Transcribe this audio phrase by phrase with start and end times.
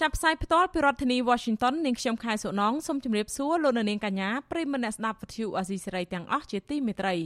[0.00, 7.16] ចាប់ផ្សាយផ្ទាល់ពីរដ្ឋធានី Washington នាងខ្ញុំខែសុណងសូមជម្រាបសួរលោកនាងកញ្ញាប្រិយមិត្តអ្នកស្ដាប់វិទ្យុអាស៊ីសេរីទាំងអស់ជាទីមេត្រី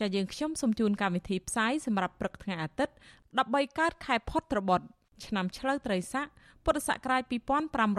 [0.00, 2.94] ចាយើងខ្ញុំសូមជូនកម្មវិធីផ្សាយសម្រាប់ព្រឹកថ្ងៃអាទិត្យ
[3.36, 4.86] 13កើតខែផុតត្របុត្រ
[5.26, 6.26] ឆ្នាំឆ្លូវត្រីស័ក
[6.64, 7.22] ពុរសករាជ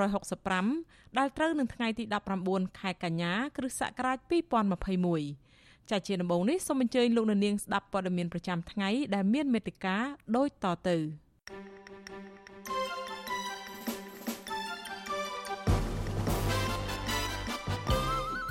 [0.01, 2.03] 2565ដែលត្រូវនឹងថ្ងៃទី
[2.41, 4.17] 19ខែកញ្ញា គ្រិស្តសករាជ
[5.23, 9.97] 2021ចាជាដំបូងនេះសូមអញ្ជើញលោកនាងស្ដាប់ព័ត៌មានប្រចាំថ្ងៃដែលមានមេត្តា
[10.35, 10.97] ដូចតទៅ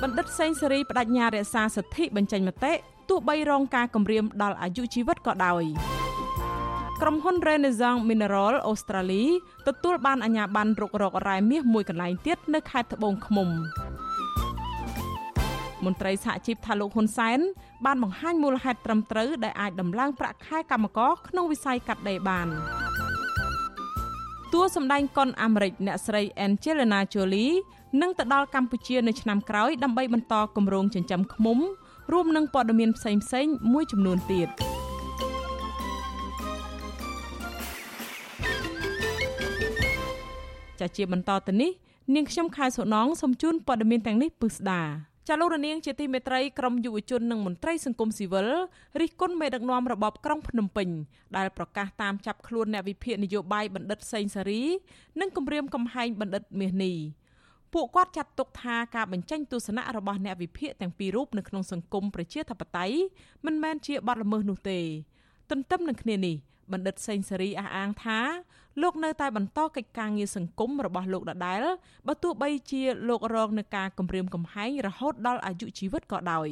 [0.02, 2.72] បណ្ឌិតសេងសេរីបដិញ្ញារក្សាសិទ្ធិបញ្ចេញមតិ
[3.08, 5.64] ទោះបីរងការគំរាមដល់អាយុជីវិតក៏ដោយ
[7.00, 9.28] ក្រុមហ៊ុន Renaissance Mineral Australia
[9.66, 13.48] ទទួលបានអាជ្ញាប័ណ្ណរុករករ៉ែមាសមួយកន្លែងទៀតនៅខេត្តត្បូងឃ្មុំ
[15.84, 17.38] មន្ត្រីសហជីពថាលោកហ៊ុនសែន
[17.84, 22.48] បានបង្ហាញមូលហេតុត្រឹមត្រូវដែលអាចដំឡើងប្រាក់ខែកម្មករក្នុងវិស័យកាត់ដេរបាន
[24.52, 27.54] តួសម្ដែងកុនអាមេរិកអ្នកស្រី Angelina Jolie
[28.00, 31.58] នឹងទៅដល់កម្ពុជានៅឆ្នាំក្រោយដើម្បីបន្តគម្រោងចិញ្ចឹមឃ្មុំ
[32.12, 33.12] រួមនឹងព័ត៌មានផ្សេ
[33.44, 34.48] ងៗមួយចំនួនទៀត
[40.80, 41.70] ចាជាបន្តទៅនេះ
[42.14, 44.82] នាងខ្ញុំខែសុណងសូមជូនព័ត៌មានទាំងនេះពិស្ដា
[45.28, 48.48] ចាលោករនាងជាទីមេត្រីក្រមយុវជននិងមន្ត្រីសង្គមស៊ីវិល
[49.00, 50.88] រិះគន់មេដឹកនាំរបបក្រុងភ្នំពេញ
[51.36, 54.62] ដែលប្រកាសតាមចាប់ខ្លួនអ្នកវិភាគនយោបាយបណ្ឌិតសេងសារី
[55.20, 56.96] និងគម្រាមកំហែងបណ្ឌិតមាសនេះ
[57.74, 62.96] ពួកគាត់ចាត់ទុកថាការបញ្ចេញទស្សនៈរបស់អ្នកវិភាគទាំងពីររូបនៅក្នុងសង្គមប្រជាធិបតេយ្យ
[63.46, 64.78] មិនមែនជាបទល្មើសនោះទេ
[65.50, 66.36] ទន្ទឹមនឹងគ្នានេះ
[66.72, 68.18] បណ្ឌិតសេងសេរីអះអាងថា
[68.82, 71.62] លោកនៅតែបន្តកិច្ចការងារសង្គមរបស់លោកដដែល
[72.06, 76.48] បើទោះបីជាលោករងនឹងការគំរាមកំហែងរហូតដល់អាយុជីវិតក៏ដោយ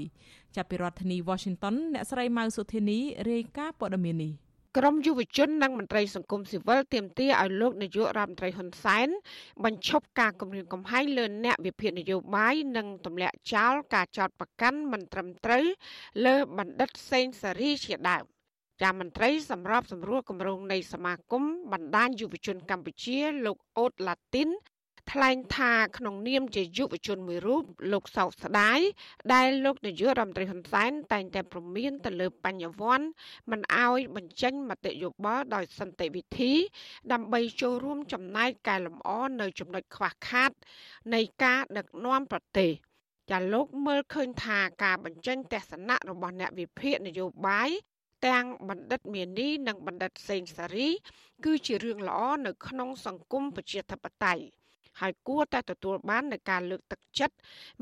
[0.56, 2.98] ចាប់ពីរដ្ឋធានី Washington អ្នកស្រីម៉ៅសុធានី
[3.30, 4.32] រាយការណ៍ព័ត៌មាននេះ
[4.76, 9.08] ក្រមយុវជននិងមន្ត្រីសង្គមស៊ីវិលទាមទារឲ្យលោកនាយករដ្ឋមន្ត្រីហ៊ុនសែន
[9.64, 15.64] បញ្ឈប់ការគំរាមកំហែងលើអ្នកវិភាគនយោបាយនិងទម្លាក់ចោលការចោទប្រកាន់មិនត្រឹមត្រូវ
[16.26, 18.24] លើបណ្ឌិតសេងសារីជាដើម
[18.82, 24.48] ចាមន្ត្រីសម្របសម្រួលគម្រោងនៃសមាគមបណ្ដាញយុវជនកម្ពុជាលោកអូតឡាទីន
[25.12, 28.80] ថ្លែងថាក្នុងនាមជាយុវជនមួយរូបលោកសោកស្ដាយ
[29.34, 33.06] ដែលលោកនាយករដ្ឋមន្ត្រីហ៊ុនសែនតែងតែប្រមានទៅលើបញ្ញវន្ត
[33.50, 36.52] មិនអោយបញ្ចេញមតិយោបល់ដោយសន្តិវិធី
[37.12, 39.10] ដើម្បីចូលរួមចំណែកកែលម្អ
[39.40, 40.50] នៅចំណុចខ្វះខាត
[41.14, 42.70] នៃការដឹកនាំប្រទេស
[43.30, 47.70] ចាលោកមើលឃើញថាការបញ្ចេញទស្សនៈរបស់អ្នកវិភាគនយោបាយ
[48.26, 50.88] ទាំងបណ្ឌិតមានីនិងបណ្ឌិតសេងសារី
[51.44, 54.57] គឺជារឿងល្អនៅក្នុងសង្គមប្រជាធិបតេយ្យ
[55.00, 57.36] ហើយគួរតែទទួលបាននូវការលើកទឹកចិត្ត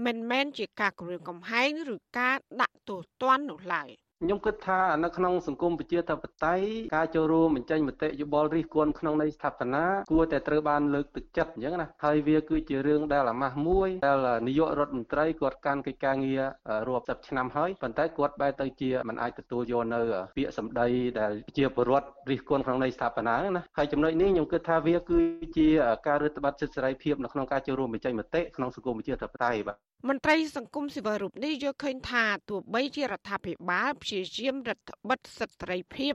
[0.04, 3.90] មិនមែនជាការគំរាមកំហែងឬការដាក់ទោសទណ្ឌនោះឡើយ។
[4.22, 6.66] ខ្ញុំគិតថានៅក្នុងសង្គមប្រជាធិបតេយ្យ
[6.96, 16.42] ការចូលរួមបញ្ចេញមតិយោបល់រិះគន់ក្នុងន័យស្ថាបនាគួរតែត្រូវបានលើកទឹកចិត្តអញ្ចឹងណាហើយវាគឺជារឿងដែលអាម៉ាស់មួយដែលនាយករដ្ឋមន្ត្រីគាត់កាន់កិច្ចការងារ
[16.88, 20.00] រាប់សិបឆ្នាំហើយប៉ុន្តែគាត់បែរទៅជាមិនអាចទទួលយកនៅ
[20.36, 20.88] ពាក្យសម្ដី
[21.20, 25.18] ដែលជាបរិវត្តរិះគន់ក្នុងន័យស្ថាបនាណាហើយចំណុចនេះខ្ញុំគិតថាវាគឺ
[25.56, 25.68] ជា
[26.06, 29.76] ការរឹតបន្តឹងសិទ្ធិសេរីភាពនៅក្នុងការចូលរួមបញ្ចេញមតិក្នុងសង្គមប្រជាធិបតេយ្យបាទ
[30.08, 36.14] មន្ត្រីសង្គមស៊ីវិលរូបនេះយល់ឃើញថាទោះបីជារដ្ឋាភិបាលព្យាយាមរដ្ឋបិទសិទ្ធិសេរីភាព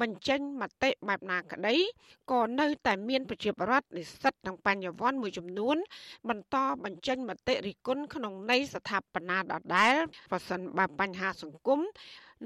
[0.00, 1.76] បញ្ចេញមតិបែបណាក្តី
[2.32, 5.76] ក៏នៅតែមានប្រជាពលរដ្ឋនិស្សិតនិងបញ្ញវន្តមួយចំនួន
[6.28, 9.96] បន្តបញ្ចេញមតិរិះគន់ក្នុងន័យស្ថាបនាដដែល
[10.30, 11.80] ប្រសិនបើបញ្ហាសង្គម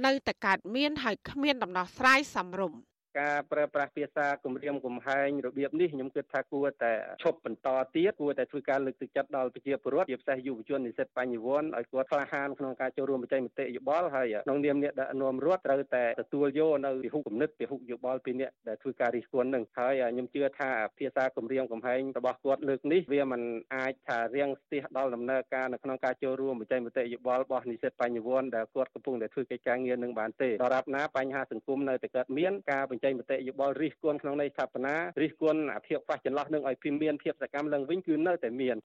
[0.05, 2.81] នៅតែកើតមានហើយគ្មានដំណោះស្រាយសមរម្យ
[3.19, 6.93] ការប្រើប្រាស់ភាសាគម្រាមកំហែងរបៀបនេះខ្ញុំគិតថាគួរតែ
[7.23, 23.43] ឈប់បន្តទៀតគួរតែធ្វើការលើកទឹកចិត្តដល់ប្រជាពលរដ្ឋជាពិសេសយុវជននិស្សិតបញ្ញវន្តឲ្យគាត់ក្លាហានក្នុងការចូលរួមបញ្ចេញមតិយោបល់ហើយក្នុងនាមអ្នកដឹកនាំរដ្ឋត្រូវតែទទួលយកនៅពិហុគំនិតពិហុយោបល់ពីអ្នកដែលធ្វើការរិះគន់នឹងហើយខ្ញុំជឿថាភាសាគម្រាមកំហែងរបស់គាត់លើកនេះវាមិន
[23.75, 38.77] អាចថារៀងស្ទះដល់ដំណើរការនៅក្នុងការចូលរួមបញ្ចេញមតិយោបល់របស់និស្សិតបញ្ញវន្តដែលគាត់កំពុងតែធ្វើកិច្ចការងារនឹងបានទេដរាបណាបញ្ហាសង្គមនៅតែកើតមានការបញ្ចេញមតិយោបល់រិះគន់ក្នុងន័យស្ថាបនារិះគន់ភាពខ្វះចន្លោះនឹងឲ្យពីមានភាពសកម្មឡើងវិញគឺនៅតែមាន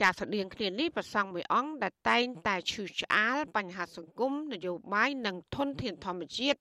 [0.00, 6.58] ចាស្តៀងគ្នានេះប្រសង់មួយអង្គដែលតែងតែឈឺឆ្អាលបញ្ហាសង្គមនយោបាយនិងធនធានធម្មជាតិ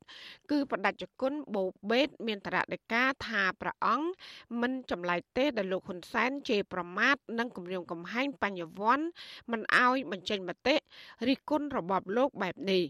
[0.51, 4.07] គឺបដិជគុណបូបេត មានតរដេកាថាព្រះអង្គ
[4.61, 9.05] មិនចម្លែកទេដែលលោកហ៊ុនសែនជេរប្រមាថនិងគំរាមកំហែងបញ្ញវន្ត
[9.51, 10.75] មិនអោយបញ្ចេញមតិ
[11.27, 12.83] រិះគន់របបលោកបែបនេះ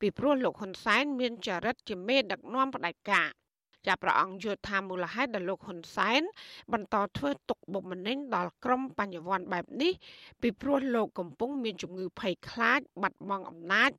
[0.00, 3.30] ពីព្រោះលោកហ៊ុនសែនមានចរិតជាមេដឹកនាំផ្ដាច់ការ
[3.86, 6.22] ចាប់ព្រះអង្គយល់ថាមូលហេតុដែលលោកហ៊ុនសែន
[6.72, 9.92] បន្តធ្វើទុកបុកម្នេញដល់ក្រុមបញ្ញវន្តបែបនេះ
[10.40, 13.90] ពីព្រោះលោកកំពុងមានជំងឺភ័យខ្លាចបាត់បង់អំណាច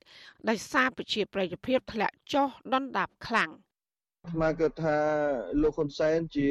[0.50, 3.52] ដោយសារប្រជាប្រិយភាពធ្លាក់ចុះដុនដាបខ្លាំង។
[4.26, 4.98] អាត្មាគិតថា
[5.62, 6.48] លោកហ៊ុនសែនជា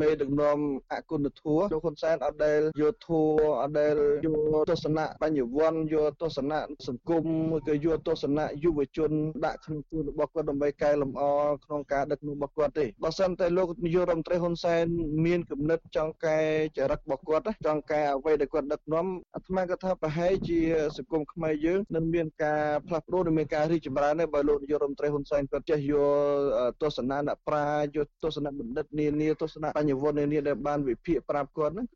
[0.00, 0.58] មេដឹកនាំ
[0.92, 3.30] អគុណធម៌លោកហ៊ុនសែនអត់ដែលយកធัว
[3.62, 9.10] អត់ដែលយកទស្សនៈបញ្ញវន្តយកទស្សនៈសង្គមមួយក៏យកទស្សនៈយុវជន
[9.44, 11.22] ដាក់ក្នុងខ្លួនរបស់គាត់ដើម្បីកែលម្អ
[11.64, 14.84] ក្នុងការដឹកនាំរបស់គាត់ទេបើសិនតែលោកនាយករដ្ឋមន្ត្រីហ៊ុនសែន
[15.26, 16.38] មានគំនិតចង់កែ
[16.76, 20.58] ចរិតរបស់គាត់ចង់កែអ្វីដែលគាត់ដឹកនាំអាត្មាគិតថាប្រហែលជា
[20.96, 31.86] សង្គមខ្មែរយើងនឹងមានការផ្លាស់ប្ដូរនិងមានការរីកចម្រើនដែរបើលោកនាយករដ្ឋមន្ត្រីហ៊ុនសែនគាត់ចេះយកទស្សនៈណាអ្នកប្រាជ្ញយកទស្សនៈបណ្ឌិតនានាទស្សនៈបញ្ញវន្តនានាដែលបានវិភាគប្រាប់គាត់ហ្នឹង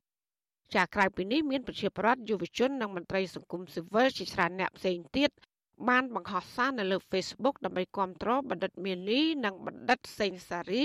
[0.74, 5.30] ចាក្រៅពីនេះមានប្រជាប្រដ្ឋយុវជននិងមន្ត្រីសង្គមស៊ីវិលជាច្រើនអ្នកផ្សេងទៀត
[5.88, 10.84] បានបង្ហោះសារនៅលើ Facebook ដើម្បីគាំទ្របណ្ឌិតមានីនិងបណ្ឌិតសេងសារី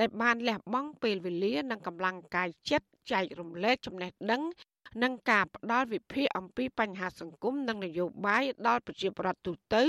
[0.00, 4.42] ដែលបានលះបង់ពេលវេលានិងកម្លាំងកាយចិត្តចែករំលែកចំណេះដឹង
[5.02, 9.84] និងការផ្ដល់វិភាគអំពីបញ្ហាសង្គមនិងនយោបាយដល់ប្រជាពលរដ្ឋទូទៅ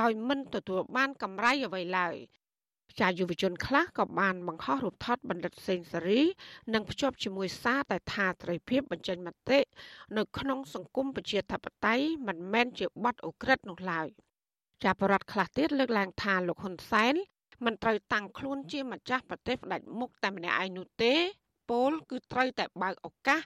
[0.00, 2.16] ដោយមិនទទួលបានកម្រៃអ្វីឡើយ
[3.00, 6.20] ចាយុវជនខ្លះក៏បានបង្ហោះរូបថតបណ្ឌិតសេងសេរី
[6.74, 9.60] និងភ្ជាប់ជាមួយសារតែថាត្រីភិបបញ្ចេញមតិ
[10.16, 14.08] នៅក្នុងសង្គមប្រជាធិបតេយ្យមិនមែនជាបទអូក្រិដ្ឋនោះឡើយ
[14.84, 17.14] ចាបរដ្ឋខ្លះទៀតលើកឡើងថាលោកហ៊ុនសែន
[17.64, 21.14] មិនត្រូវតាំងខ្លួនជាម្ចាស់ប្រទេសផ្ដាច់មុខតែម្នាក់ឯងនោះទេ
[21.70, 23.40] ពលគឺត្រូវតែបើកឱកាស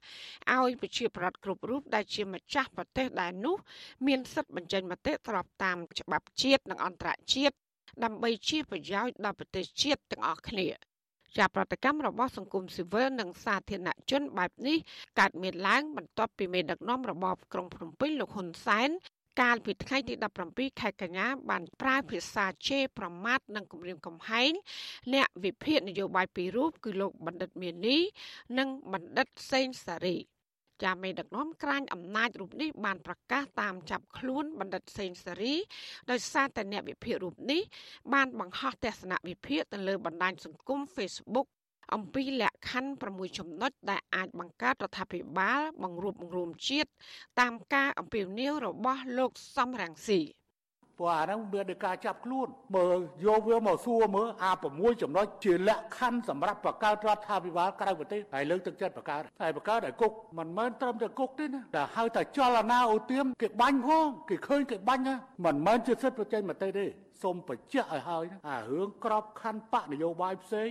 [0.54, 3.56] ឲ្យប្រជាប្រដ្ឋគ្រប់រូបដែលជាម្ចាស់ប្រទេសដែលនោះ
[4.06, 7.56] មានសិទ្ធិបញ្ចេញមតិស្របតាមច្បាប់ជាតិនិងអន្តរជាតិ
[8.04, 10.69] ដើម្បីជាប្រយោជន៍ដល់ប្រទេសជាតិទាំងអស់គ្នា
[11.37, 14.78] ជាប្រតិកម្មរបស់សង្គមស៊ីវិលនិងសាធារណជនបែបនេះ
[15.19, 18.90] កើតមានឡើងបន្ទាប់ពីមេដឹកនាំរបបក្រុងភ្នំពេញលោកហ៊ុនសែន
[19.40, 20.14] កាលពីថ្ងៃទី
[20.48, 24.52] 17ខែកញ្ញាបានប្រើភាសាជេរប្រមាថនិងគំរាមកំហែង
[25.14, 27.96] អ្នកវិភាគនយោបាយពីររូបគឺលោកបណ្ឌិតមានី
[28.58, 30.16] និងបណ្ឌិតសេងសារី
[30.84, 35.55] ចាមេដឹកនាំក្រាញអំណាចរូបនេះបានប្រកាសតាមចាប់ខ្លួនបណ្ឌិតសេងសេរី
[36.11, 37.62] ដោយសារតែអ្នកវិភាគរូបនេះ
[38.14, 41.46] បានបង្ហោះទស្សនវិភាគទៅលើបណ្ដាញសង្គម Facebook
[41.94, 46.90] អំពីលក្ខខណ្ឌ6ចំណុចដែលអាចបង្កើតរដ្ឋាភិបាលបង្រួបបង្រួមជាតិ
[47.40, 50.20] តាមការអំពាវនាវរបស់លោកសំរងស៊ី
[50.98, 65.14] ព្រោះអាហ្នឹងវាដោយការចាប់ខ្លួនមើលយកវាមកសួរមើលអា6ចំណុចជាលក្ខខណ្ឌសម្រាប់បង្កើតរដ្ឋាភិបាលក្រៅប្រទេសហើយលើកទឹកចិត្តបង្កើតហើយបង្កើតឲ្យគុកមិនមែនត្រឹមតែគុកទេណាតែហៅតែចលនាអូទៀមគេបាញ់ផងគេឃើញគេបាញ់ណា
[65.44, 66.84] មិនមែនជាសិទ្ធិប្រជែងមតិទេ
[67.22, 70.70] សូមបញ្ជាក់ឲ្យហើយអារឿងក្របខណ្ឌបកនយោបាយផ្សេង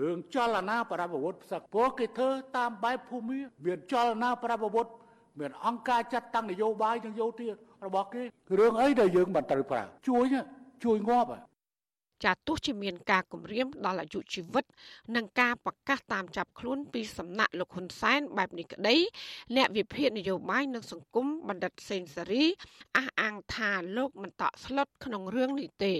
[0.00, 4.86] រឿងចលនាប្រដាប់អាវុធផ្សឹកព្រោះគេធ្វើតាមបែបភូមិមានចលនាប្រដាប់អាវុធ
[5.40, 7.48] មានអង្គការចាត់តាំងនយោបាយនិងយោធា
[7.86, 8.22] របស់គេ
[8.58, 10.24] រឿងអីដែលយើងមិនត្រូវប្រើជួយ
[10.84, 11.28] ជួយងាប់
[12.24, 14.64] ចាទោះជាមានការគម្រាមដល់អាយុជីវិត
[15.16, 18.96] និងការប្រកាសតាមចាប់ខ្លួនពីសំណាក់លោកហ៊ុនសែនបែបនេះក្តី
[19.56, 22.44] អ្នកវិភាគនយោបាយនិងសង្គមបណ្ឌិតសេងសេរី
[22.96, 25.94] អះអាងថាលោកមិនតក់ស្លុតក្នុងរឿងនេះទេ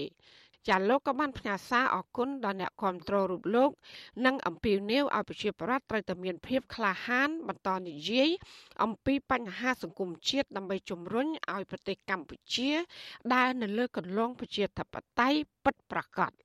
[0.67, 3.71] ចាលោកក៏បានផ្ញើសារអគុណដល់អ្នកគ្រប់គ្រងរូបលោក
[4.25, 8.29] និងអំពាវនាវឲ្យប្រជាប្រដ្ឋត្រូវតែមានភាពក្លាហានបន្តនិយាយ
[8.83, 12.71] អំពីបញ្ហាសង្គមជាតិដើម្បីជំរុញឲ្យប្រទេសកម្ពុជា
[13.33, 16.44] ដើរនៅលើគន្លងប្រជាធិបតេយ្យពិតប្រាកដ។ទោ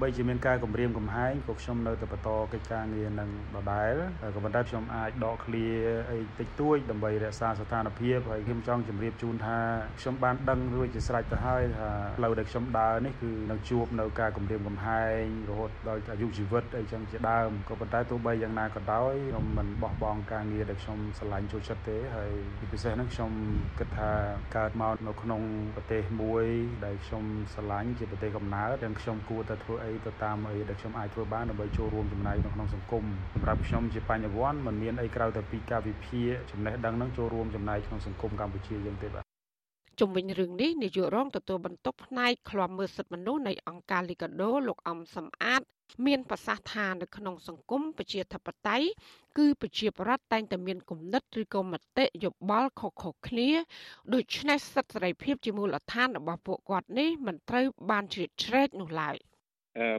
[0.00, 3.94] បីជាមានការគម្រាមកំហែងក៏ខ្ញុំនៅតែបន្តកិច្ចការងារនឹងដដែល
[4.34, 5.66] ក៏ប៉ុន្តែខ្ញុំអាចដកឃ្លា
[6.10, 9.58] អីតិចតួចដើម្បីរក្សាស្ថានភាពហើយខ្ញុំចង់ជម្រាបជូនថា
[10.00, 22.32] ខ្ញុំបានដឹងរួចជាស្រេចទៅហើយថាផ្លូវដែលខ្ញុំដើរនេះគឺនឹងជួបនៅការគម្រាមកំហែងរហូតដល់អាយុជីវិតអីចឹងជាដើមក៏ប៉ុន្តែទោះបីយ៉ាងណាក៏ដោយខ្ញុំមិនបោះបង់ការងារដែលខ្ញុំស្រឡាញ់ចូលចិត្តទេហើយ
[22.72, 23.30] ពិសេសហ្នឹងខ្ញុំ
[23.78, 24.10] គិតថា
[24.56, 25.42] កើតមកនៅក្នុង
[25.76, 26.44] ប្រទេសមួយ
[26.84, 39.24] ដែលខ្ញុំស្រឡាញ់ជាប្រទេសកំណើតទាំងខ្ញុំគួរតែធ្វើធ្វើអីទៅតាមអីដែលខ្ញុំអាចធ្វើបានដើម្បីចូលរួមចំណែកនៅក្នុងសង្គមសម្រាប់ខ្ញុំជាបញ្ញវន្តมันមានអីក្រៅតែពីការវិភាគចំណេះដឹងនឹងចូលរួមចំណែកក្នុងសង្គមកម្ពុជាយើងទេបាទ
[40.00, 45.62] ជុំវិញរឿងនេះនាយករងទទួលបន្ទុកផ្នែកឃ្លាំមើលសិទ្ធិមនុស្សនៃអង្គការលីកាដូលោកអំសំអាត
[46.06, 48.88] មានប្រសាសន៍ថានៅក្នុងសង្គមប្រជាធិបតេយ្យ
[49.38, 53.50] គឺប្រជាប្រដ្ឋតែងតែមានគំនិតឬក៏មតិយោបល់ខុសៗគ្នា
[54.14, 59.16] ដូច្នេះសិទ្ធិសេរីភាពជាមូលដ្ឋានរបស់ពួកគាត់នេះមិនត្រូវបានជ្រៀតជ្រែកនោះឡើយ។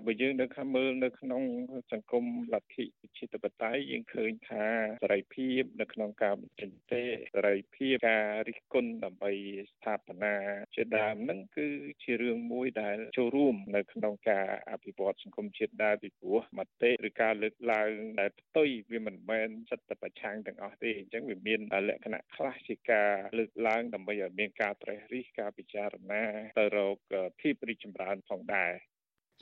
[0.06, 1.44] បើយើងនៅខាងមើលនៅក្នុង
[1.92, 4.66] សង្គមលទ្ធិប្រជាធិបតេយ្យយើងឃើញថា
[5.04, 7.04] សេរីភាពនៅក្នុងការបញ្ចេញមតិ
[7.36, 9.32] សេរីភាពការរិះគន់ដើម្បី
[9.72, 10.36] ស្ថាបនា
[10.76, 11.68] ជាដើមហ្នឹងគឺ
[12.04, 26.24] ជារឿងមួយដែលចូលរួមនៅក្នុងការអភិវឌ្ឍសង្គមជាតិដែរពីព្រោះមតិឬការលើកឡើងដែលផ្ទុយវាមិនមែនសិតតែប្រឆាំងទាំងអស់ទេអញ្ចឹងវាមានលក្ខណៈខ្លះជាការលើកឡើងដើម្បីឲ្យមានការត្រេះរិះការពិចារណា
[26.60, 26.98] ទៅរក
[27.40, 28.74] ភាពរីកចម្រើនផងដែរ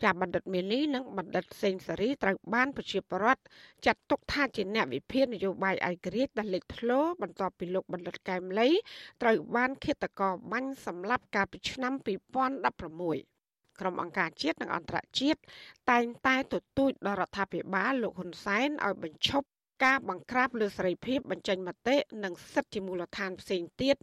[0.04, 3.42] ចាបណ្ឌិតមីលីនិងបណ្ឌិតសេងសេរីត្រូវបានប្រជាពលរដ្ឋ
[3.86, 8.70] ចាត់ទុកថាជាអ្នកវិភាគនយោបាយឯករាជ្យដែលលេចធ្លោបន្ទាប់ពីលោកបណ្ឌិតកែមលី
[9.22, 11.94] ត្រូវបានឃាតករបាញ់សម្លាប់កាលពីឆ្នាំ
[12.66, 15.40] 2016ក្រុមអង្គការជាតិនិងអន្តរជាតិ
[15.92, 19.48] តែងតែទទូចដល់រដ្ឋាភិបាលលោកហ៊ុនសែនឲ្យបញ្ឈប់
[19.84, 23.96] ការបង្ក្រាបលើសេរីភាពបញ្ចេញមតិនិងសិទ្ធិជាមូលដ្ឋានផ្សេងទៀត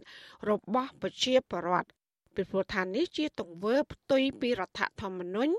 [0.49, 1.89] របស់ប្រជាពលរដ្ឋ
[2.35, 5.53] ពីព្រោះថានេះជាទង្វើផ្ទុយពីរដ្ឋធម្មនុញ្ញ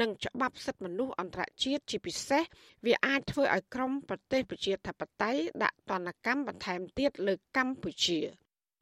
[0.00, 2.42] និងច្បាប់សិទ្ធិមនុស្សអន្តរជាតិជាពិសេស
[2.86, 8.20] វាអាចធ្វើឲ្យក្រមប្រទេសប្រជាធិបតេយ្យដាក់ទណ្ឌកម្មបន្ថែមទៀតលើកម្ពុជា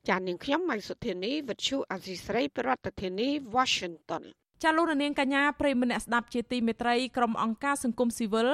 [0.09, 4.25] ចាននាងខ្ញុំម៉ៃសុធានីវិទ្យុអាស៊ីស្រីប្រធានាធិបតី Washington
[4.63, 8.51] ចាលោកនាងកញ្ញាប្រិមម្នាក់ស្ដាប់ជាទីមេត្រីក្រុមអង្គការសង្គមស៊ីវិល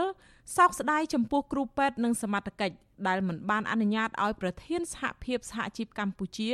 [0.57, 2.77] សោកស្ដាយចំពោះគ្រូពេទ្យនិងសមត្ថកិច្ច
[3.09, 6.50] ដែលមិនបានអនុញ្ញាតឲ្យប្រធានសហភាពសហជីពកម្ពុជា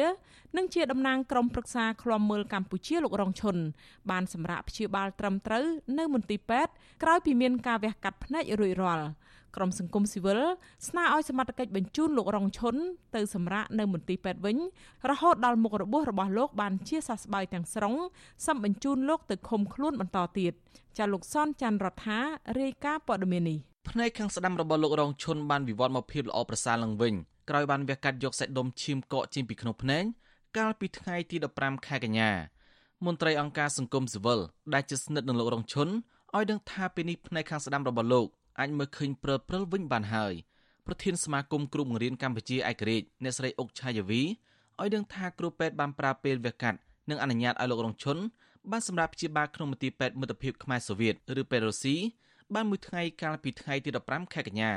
[0.56, 3.56] និងជាតំណាងក្រុមប្រឹក្សាឃ្លាំមើលកម្ពុជាលោករងឈុន
[4.10, 5.64] បានសម្រាប់ព្យាបាលត្រឹមត្រូវ
[5.98, 6.72] នៅមន្ទីរពេទ្យ
[7.02, 9.06] ក្រោយពីមានការវះកាត់ភ្នែករួចរាល់
[9.56, 10.40] ក្រុមសង្គមស៊ីវិល
[10.88, 12.76] ស្នើឲ្យសមត្ថកិច្ចបញ្ជូនលោករងឈុន
[13.14, 14.56] ទៅសម្រាកនៅមន្ទីរពេទ្យវិញ
[15.10, 17.94] រហូតដល់មុខរបួសរបស់លោកបានជាសះស្បើយទាំងស្រុង
[18.46, 20.52] សម្បញ្ជូនលោកទៅឃុំខ្លួនបន្តទៀត
[20.98, 22.18] ចាលោកសនច័ន្ទរដ្ឋា
[22.60, 27.14] រាយការណ៍ព័ត៌មាននេះ ភ្នែកខាងស្ដាំរបស់លោករងឈុនបានវិវត្តមកភាពល្អប្រសើរឡើងវិញ
[27.48, 30.04] ក្រោយបានវះកាត់យកសាច់ដុំឈាមកកចេញពីក្នុងភ្នែក
[30.58, 32.30] កាលពីថ្ងៃទី15ខែកញ្ញា
[33.06, 34.40] មន្ត្រីអង្គការសង្គមស៊ីវិល
[34.74, 38.26] ដែលជាស្និទ្ធនឹងលោករងឈុនឲ្យដឹងថាពេលនេះភ្នែកខាងស្ដាំរបស់លោក
[38.60, 40.34] អាចមើលឃើញព្រិលព្រិលវិញបានហើយ
[40.86, 46.78] ប្រធានសមាគមគ្រូបង្រៀនកម្ពុជាឯករាជ្យអ្នកស្រីអុកឆាយាវីឲ្យដឹងថាគ្រូពេទ្យបានប្រើពេលវះកាត់
[47.10, 48.18] និងអនុញ្ញាតឲ្យលោករងឈុន
[48.70, 51.96] បានសម្រាប់ព្យាបាលក្នុងមន្ទីរពេទ្យមិត្តភាពខ្មែរសូវៀតឬពេទ្យរុស្ស៊ី
[52.54, 54.72] បានមួយថ្ងៃកាលពីថ្ងៃទី15ខែកញ្ញា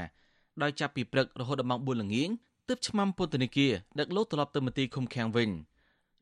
[0.62, 2.30] ដោយចាប់ពីព្រឹករហូតដល់ម៉ោង4ល្ងាច
[2.68, 5.50] ទើបឆ្មាំពន្ធនាគារដឹកលោកត្រឡប់ទៅមន្ទីរឃុំឃាំងវិញ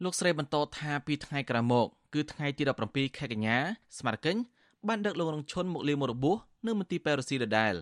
[0.04, 3.58] លោកស្រីបន្តថាពីថ្ងៃក្រោយមកគឺថ្ងៃទី17ខែកញ្ញា
[3.98, 4.34] ស្មារតី
[4.88, 7.74] បានដឹកលោករងឈុនមកលាមករបួសនៅមន្ទីរពេទ្យរុស្ស៊ីដដែល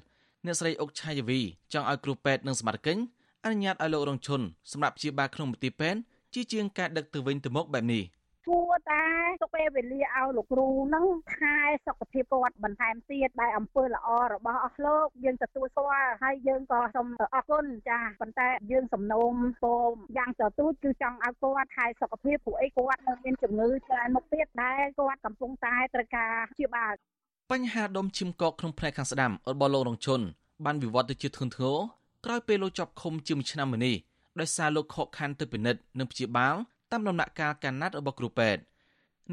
[0.46, 1.40] អ្នកស្រីអុកឆាយាវី
[1.74, 2.98] ចង់ឲ្យគ្រូពេទ្យនិងសមាជិក
[3.44, 6.00] អនុញ្ញាតឲ្យលោករងឈុនសម្រាប់ព្យាបាលក្នុងមន្ទីរពេទ្យ
[6.34, 8.04] ជាជាងការដឹកទៅវិញទៅមកបែបនេះ។
[8.48, 9.06] គួរតែ
[9.42, 11.06] ទុកពេលវេលាឲ្យលោកគ្រូនឹង
[11.36, 11.58] ថែ
[11.88, 19.84] សុខភាពគាត់បន្ថែមទៀតដែលអំពើល្អរបស់អស់លោកយើងទទួលស្គាល់ហើយយើងក៏សូមអរគុណចាប៉ុន្តែយើងសំណូមពរ
[20.18, 26.94] យ៉ាងទៅទូចគឺចង់ឲ្យគាត់ថែសុខភាពព្រោះអីគាត់នៅមានជំងឺច្រើនមុខទៀតដែលគាត់កំពុងតែត្រូវការព្យាបាល
[27.52, 30.22] បញ្ហាដុំឈាមកកក្នុងផ្នែកខាងស្ដាំរបស់លោករងឈុន
[30.66, 31.78] បានវិវត្តទៅជាធ្ងន់ធ្ងរ
[32.26, 33.96] ក្រោយពេលលោកជាប់ឃុំជាមួយឆ្នាំមុននេះ
[34.40, 36.56] ដោយសារលោកខកខានទៅពិនិត្យនិងព្យាបាល
[36.92, 38.62] តាមដំណាក់កាលកាណាត់របស់គ្រូពេទ្យ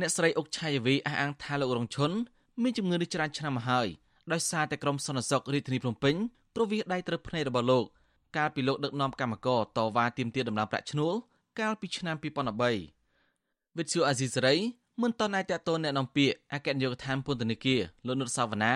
[0.00, 2.10] អ្នកស្រីអុកឆាយាវីអះអាងថាលោករងឈុន
[2.62, 3.88] មានជំងឺនេះច្រើនឆ្នាំមកហើយ
[4.32, 6.14] ដោយសារតែក្រុមសន្តិសុខរាជធានីភ្នំពេញ
[6.54, 7.84] ប្រវិះដៃត្រូវភ្នែករបស់លោក
[8.36, 11.14] កាលពីលោកដឹកនាំកម្មករតវ៉ាទាមទារដំណើរប្រាក់ឈ្នួល
[11.60, 14.56] កាលពីឆ្នាំ2013វិទ្យុអាស៊ីសេរី
[15.02, 18.74] មិនតន់អាចតតអ្នកនាំពាក្យអគ្គនាយកដ្ឋានពន្ធនាគារលោកនុតសាវណ្ណា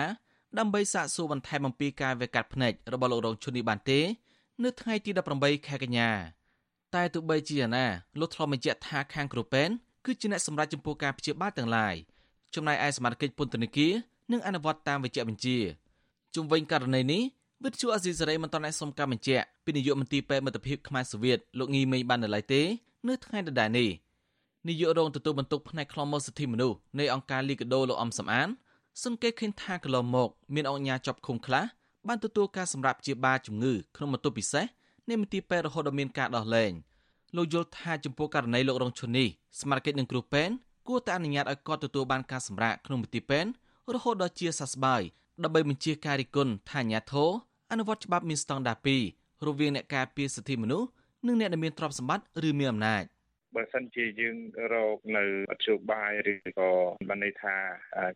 [0.59, 3.99] ដើម្បីសាកសួរបន្ថែមអំពីការវេកាត់ភ្នែករបស់លោករងឈុននេះបានទេ
[4.63, 6.09] នៅថ្ងៃទី18ខែកញ្ញា
[6.95, 7.85] តែទោះបីជាយ៉ាងណា
[8.19, 9.69] លោកធ្លាប់បញ្ជាក់ថាខាងគ្រូពេន
[10.05, 11.95] គឺជាអ្នកសម្រេចចំពោះការព្យាបាលទាំងឡាយ
[12.55, 13.93] ចំណែកឯសមាជិកពន្ធនាគារ
[14.31, 15.57] នឹងអនុវត្តតាមវិជ្ជាបញ្ជា
[16.35, 17.21] ជុំវិញករណីនេះ
[17.63, 22.61] វិទ្យុអេស៊ីសេរីមិនតន់អាចសុំការបញ្ជាក់ពីនាយកមន្ត្រីពេទ្យមិត្តភាពខ្មែរសូវៀតលោកងីមេងបាននៅឡើយទេ
[23.07, 23.89] នៅថ្ងៃដដែលនេះ
[24.67, 28.49] នាយករងទទួលបន្ទុកផ្នែកខ្លមមើលសិទ្ធិមនុស្សនៃអង្គការលីកាដូលោកអំសំអាន
[29.03, 31.63] សង្កេតឃើញថាកន្លងមកមានអង្គការជាប់ឃុំខ្លះ
[32.07, 34.65] បានទទួលការសម្រាប់ជាបាជំងឺក្នុងបន្ទប់ពិសេស
[35.09, 36.71] នៃមន្ទីរពេទ្យរហូតដល់មានការដោះលែង
[37.35, 39.27] លោកយល់ថាចំពោះករណីលោករងឈុននេះ
[39.59, 40.49] ស្មារតីនឹងគ្រូពេន
[40.87, 43.45] គួរតែអនុញ្ញាតឲ្យគាត់ទទួលបានការសម្រាកក្នុងមន្ទីរពេន
[43.93, 45.01] រហូតដល់ជាសះស្បើយ
[45.43, 47.29] ដើម្បីបញ្ជាការរិគុណថាអាញាធរ
[47.71, 48.77] អនុវត្តច្បាប់មានស្តង់ដារ
[49.11, 50.87] 2រវាងអ្នកការពារសិទ្ធិមនុស្ស
[51.27, 53.03] និងអ្នកដែលមានទ្រព្យសម្បត្តិឬមានអំណាច
[53.55, 54.37] បើសិនជាយើង
[54.73, 56.71] រកនៅអធិបាយឬក៏
[57.09, 57.55] បានន័យថា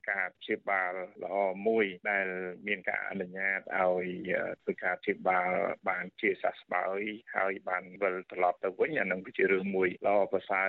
[0.10, 1.36] ការព្យាបាលល្អ
[1.67, 2.27] មួយដែល
[2.67, 4.08] មានការអនុញ្ញាតឲ្យ
[4.63, 5.50] ធ្វើការព្យាបាល
[5.89, 7.01] បានជាសះស្បើយ
[7.36, 10.67] ហើយបានវិលត្រឡប់ទៅវិញអានឹងគឺជារឿងមួយល្អប្រសើរ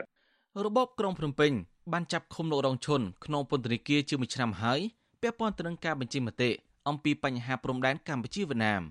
[0.66, 1.52] របបក្រុងភ្នំពេញ
[1.92, 4.80] បានចាប់ឃុំលោករងឈុនក្នុងពន្ធនាគារជាមួយឆ្នាំហើយ
[5.22, 6.50] ពាក់ព័ន្ធទៅនឹងការបញ្ចេញមតិ
[6.88, 8.82] អំពីបញ្ហាព្រំដែនកម្ពុជាវៀតណាម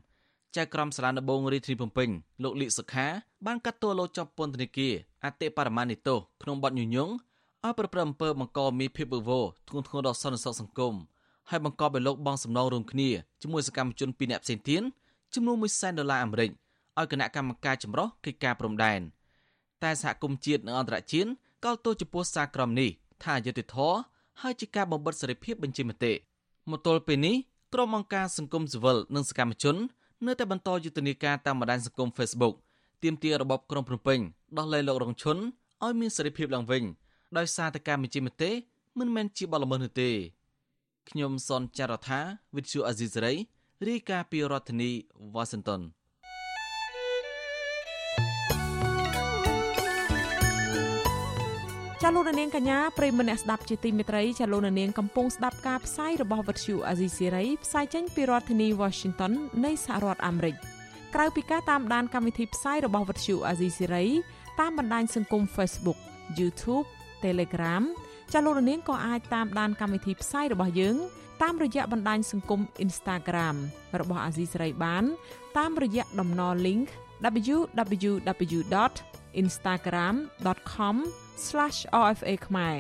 [0.58, 2.10] ចៅក្រមសាលាដំបងរាជធានីភ្នំពេញ
[2.44, 3.08] លោកលីកសុខា
[3.46, 4.94] បានកាត់ទោសលោកជាប់ពន្ធនាគារ
[5.26, 7.10] អតិបរមានិតោក្នុងបទញុយញង
[7.66, 10.94] ឲ្យប្រព្រឹត្តអំពើបង្កមានភាពវឹកវរធ្ងន់ធ្ងរដល់សន្តិសុខសង្គម
[11.50, 13.10] ហើយបង្កប់ឲ្យលោកបងសំណងរួមគ្នា
[13.42, 14.82] ជាមួយសកម្មជនពីរនាក់ផ្សេងទៀត
[15.34, 16.50] ចំនួន1សែនដុល្លារអាមេរិក
[17.00, 19.00] ឲ្យគណៈកម្មការចម្រុះកិច្ចការព្រំដែន
[19.84, 21.30] តែសហគមន៍ជាតិនិងអន្តរជាតិ
[21.66, 22.90] កោតទោសចំពោះសារក្រមនេះ
[23.24, 23.98] ថាយុត្តិធម៌
[24.42, 26.14] ហើយជាការបំបិតសេរីភាពបញ្ចេញមតិ
[26.70, 27.36] មកទល់ពេលនេះ
[27.74, 29.76] ក្រុមអង្គការសង្គមស៊ីវិលនិងសកម្មជន
[30.26, 32.56] នៅតែបន្តយុទ្ធនាការតាមបណ្ដាញសង្គម Facebook
[33.04, 34.20] ទាមទាររបបក្រុងភ្នំពេញ
[34.58, 35.38] ដោះលែងលោករងឈុន
[35.84, 36.84] ឲ្យមានសេរីភាពឡើងវិញ
[37.38, 38.52] ដោយសារតែការបញ្ចេញមតិ
[39.00, 40.10] មិនមែនជាបទល្មើសនោះទេ
[41.10, 42.20] ខ្ញុំសនចាររថា
[42.56, 43.34] វិទ្យុអាស៊ីសេរី
[43.88, 44.92] រាយការណ៍ពីរដ្ឋធានី
[45.36, 45.82] Washington
[52.10, 59.34] ចាលោកនាងកញ្ញាប្រិមមអ្នកស្ដាប់ជាទីមេត្រីចាលោកនាងកំពុងស្ដាប់ការផ្សាយរបស់វិទ្យុអាស៊ីសេរីផ្សាយចេញពីរដ្ឋធានី Washington
[59.66, 60.56] នៃសហរដ្ឋអាមេរិក
[61.16, 64.06] ក្រៅពីការតាមដានកម្មវិធីផ្សាយរបស់វិទ្យុអាស៊ីសេរី
[64.60, 66.00] តាមបណ្ដាញសង្គម Facebook
[66.40, 66.88] YouTube
[67.24, 67.84] Telegram
[68.34, 70.96] ចាលោកនាងក៏អាចតាមដានកម្មវិធីផ្សាយរបស់យើង
[71.44, 73.56] តាមរយៈបណ្ដាញសង្គម Instagram
[74.00, 75.04] របស់អាស៊ីសេរីបាន
[75.58, 76.88] តាមរយៈតំណ link
[81.38, 82.78] www.instagram.com/rfa ខ្មែរ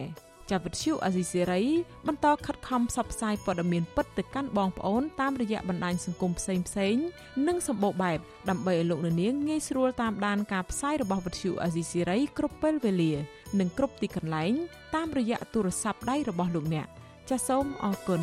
[0.49, 1.63] ចាប់វិទ្យុអាស៊ីសេរី
[2.07, 6.55] បន្តខិតខំផ្សព្វផ្សាយព័ត៌មានពិតទៅកាន់បងប្អូនតាមរយៈបណ្ដាញសង្គមផ្សេ
[6.93, 7.03] ងៗ
[7.47, 13.13] និងសម្បូរបែបដើម្បីឲ្យលោកនាងងាយស្រួលតាមដានការផ្សាយរបស់វិទ្យុអាស៊ីសេរីគ្រប់ពេលវេលា
[13.59, 14.53] និងគ្រប់ទីកន្លែង
[14.95, 16.87] តាមរយៈទូរស័ព្ទដៃរបស់លោកអ្នក
[17.29, 18.21] ចាសសូមអរគុណ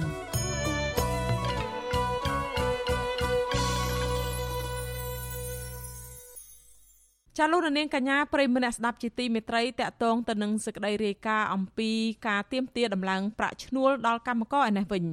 [7.38, 11.91] ចាលោកនាងកញ្ញាប្រិយមិត្តអ្នកស្ដាប់ជាទីមេត្រីតកតងទៅនឹងសេចក្តីរាយការណ៍អំពី
[12.26, 15.05] ការទៀមទាដំឡើងប្រាក់ឈ្នួលដល់កម្មករឯនេះវិញ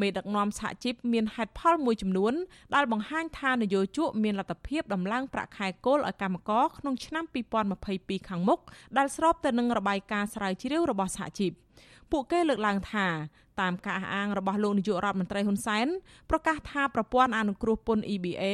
[0.00, 2.34] មេដឹកនាំសហជីពមានហេតុផលមួយចំនួន
[2.74, 7.24] ដែលបង្ហាញថានយោជកមានលទ្ធភាពដំឡើងប្រាក់ខែគោលឲ្យកម្មករក្នុងឆ្នាំ
[7.76, 8.60] 2022ខាងមុខ
[8.96, 11.52] ដែលស្របទៅនឹងរបាយការណ៍ស្រាវជ្រាវរបស់សហជីព
[12.12, 13.06] ពួកគេលើកឡើងថា
[13.60, 15.86] តាមការអះអាងរបស់លោកនាយករដ្ឋមន្ត្រីហ៊ុនសែន
[16.30, 18.44] ប្រកាសថាប្រព័ន្ធអនុគ្រោះពន្ធ EBA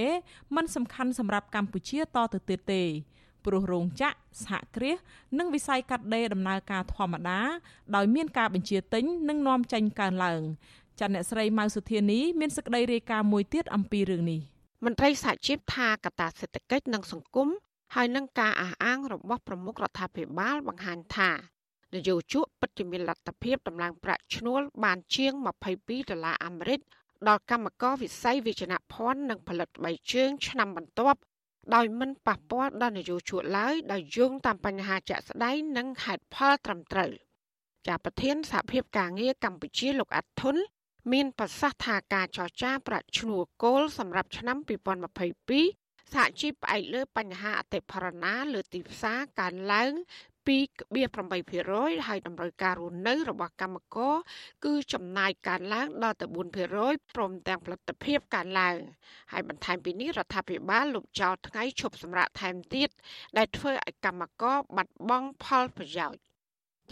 [0.56, 2.82] មិនសំខាន់សម្រាប់កម្ពុជាតទៅទៀតទេ
[3.47, 4.97] ព្រោះរោងចក្រសហគ្រាស
[5.38, 7.40] និងវិស័យកាត់ដេរដំណើរការធម្មតា
[7.97, 10.42] ដោយមានការបញ្ជាទិញនិងនាំចេញកើនឡើង
[11.00, 14.40] ចាន់អ្នកស្រីម៉ៅសុធានីមានសេចក្តីរាយការណ៍មួយទៀតអំពីរឿងនេះ
[14.85, 17.48] មន្ត្រីសហជីពថាកត្តាសេដ្ឋកិច្ចនិងសង្គម
[17.94, 21.31] ហើយនឹងការអះអាងរបស់ប្រមុខរដ្ឋាភិបាលបង្ហាញថា
[21.94, 26.81] នយោជកពិតជាមានលទ្ធភាពដំឡើងប្រាក់ឈ្នួលបានជាង22ដុល្លារអាមេរិក
[27.28, 31.20] ដល់កម្មករវិស័យវិជ្ជាភ័ណ្ឌនិងផលិតស្បែកជើងឆ្នាំបន្ទាប់
[31.74, 37.12] ដោយមិនប៉ះពាល់ដល់នយោជកឡើយដោយយោងតាមបញ្ហាជាក់ស្ដែងនិងហេតុផលត្រឹមត្រូវ
[37.87, 40.57] ជាប្រធានសហភាពការងារកម្ពុជាលោកអាត់ធុន
[41.12, 44.57] មានប្រសាសន៍ថាការចរចាប្រាក់ឈ្នួលគោលសម្រាប់ឆ្នាំ
[45.35, 49.92] 2022សហជីពផ្អែកលើបញ្ហាអតិផរណាលើទីផ្សារកើនឡើង
[50.46, 54.14] 2.8%ហើយតម្រូវការរស់នៅរបស់កម្មករ
[54.64, 56.26] គឺចំណាយកើនឡើងដល់ទៅ
[56.70, 58.76] 4%ព្រមទាំងផលិតភាពកើនឡើង
[59.33, 62.88] ហើយបន្ថែមពីនេះរដ្ឋាភិបាលលុបចោលថ្ងៃឈប់សម្រាកថែមទៀត
[63.37, 66.20] ដែលធ្វើឲ្យកម្មករបាត់បង់ផលប្រយោជន៍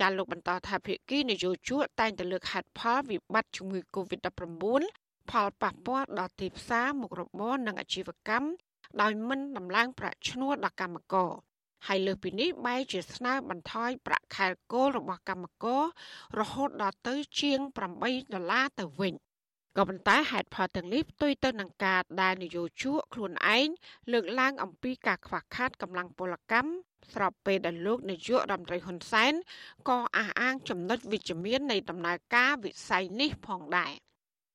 [0.00, 4.82] ចាលោកបន្តថាភាគីនយោជកតែងតែលើកហេតុផលវិបត្តិជំងឺ Covid-19
[5.30, 8.48] ផលប៉ះពាល់ដល់ទីផ្សារមុខរបរនិងអាជីវកម្ម
[9.00, 11.30] ដោយមិនដំឡើងប្រាក់ឈ្នួលដល់កម្មករ
[11.86, 15.82] ហើយលើសពីនេះបែរជាស្នើបន្ថយប្រាក់ខែគោលរបស់កម្មករ
[16.38, 17.58] រហូតដល់ទៅជាង
[17.96, 19.14] 8ដុល្លារទៅវិញ
[19.76, 23.68] ក៏ប៉ុន្តែហេតុផលទាំងនេះផ្ទុយទៅនឹងការដែលនយោជកខ្លួនឯង
[24.12, 26.70] លើកឡើងអំពីការខ្វះខាតកម្លាំងពលកម្ម
[27.14, 29.32] ស្របពេលដែលលោកនាយករដ្ឋមន្ត្រីហ៊ុនសែន
[29.88, 33.92] ក៏អះអាងចំណុចវិជ្ជមាននៃដំណើរការវិស័យនេះផងដែរ។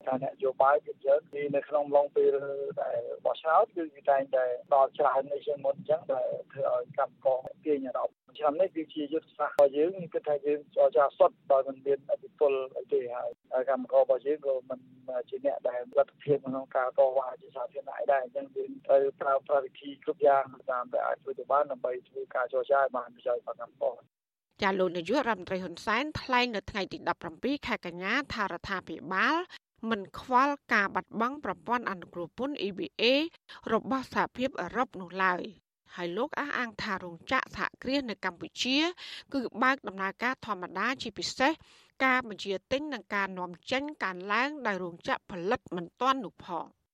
[0.08, 2.34] ថានយោបាយពីយើងទីនៅក្នុងឡុងពេល
[2.82, 13.24] ដែលបោះឆ្នោតគឺគេតែងតែដល់ច្រើននេះជាងមុនអញ្ចឹងដែលធ្វើឲ្យកម្មករទាញអារម្មណ៍ឆ្នាំនេះគឺជាយុទ្ធសាស្ត្ររបស់យើងគិតថាយើងចរចាសុទ្ធដោយមិនមានអធិបុលអីទេហើ
[13.62, 14.80] យកម្មកររបស់យើងក៏មិន
[15.30, 23.98] ជាអ្នកដែលលទ្ធភាពក្នុងការតវ៉ាជាសាធារណៈដែរអញ្ចឹងយើងត្រូវប្រើប្រាស់វិធីគ្រប់យ៉ាងតាមដែលអាចធ្វើទៅបានដើម្បីធ្វើការចរចាឲ្យបានប្រយោជន៍ដល់កម្មករ
[24.64, 26.98] ចាលោកនាយករដ្ឋមន្ត្រីហ៊ុនសែនថ្លែងនៅថ្ងៃទី
[27.34, 29.36] 17ខែកញ្ញាថារដ្ឋាភិបាល
[29.90, 33.04] មិនខ្វល់ការបាត់បង់ប្រព័ន្ធអនុគ្រោះពន្ធ EBA
[33.74, 35.42] របស់សហភាពអឺរ៉ុបនោះឡើយ
[35.96, 38.78] ហើយលោកអះអាងថារោងចក្រសហគ្រាសនៅកម្ពុជា
[39.34, 41.52] គឺបើកដំណើរការធម្មតាជាពិសេស
[42.06, 46.66] ការបញ្ជាទិញនិងការនាំចេញការឡើងដោយរោងចក្រផលិតមិនទាន់នោះផង។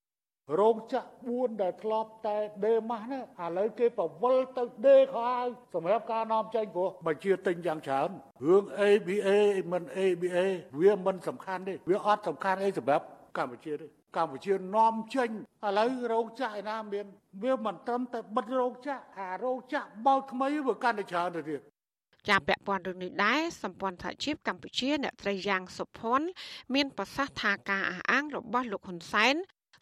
[0.60, 3.23] រោងចក្រ4ដែលធ្លាប់តែដេម៉ាស់ណាឥ
[3.58, 8.10] ឡូវគេប្រវល់ទៅដេខោហើយសម្រាប់ការនាំចេញព្រោះបញ្ជាទិញយ៉ាងច្រើន
[8.45, 9.30] រឿង ABA
[9.71, 10.38] មិន ABA
[10.80, 13.06] វាមិនសំខាន់ទេវាអត់សំខាន់អីសម្រាប់
[13.38, 15.30] កម្ពុជាទេកម្ពុជានាំចេញ
[15.65, 17.06] ឥឡូវរោងចក្រឯណាមាន
[17.43, 21.62] វាមិនត្រឹមតែបិទរោងចក្រអារោងចក្របើកថ្មីវាកាន់តែច្រើនទៅទៀត
[22.27, 26.27] ជាពាក់ព័ន្ធរឿងនេះដែរសម្ព័ន្ធសហជីពកម្ពុជាអ្នកត្រីយ៉ាងសុភ័ណ្ឌ
[26.73, 29.36] មានប្រសាសន៍ថាការអះអាងរបស់លោកហ៊ុនសែន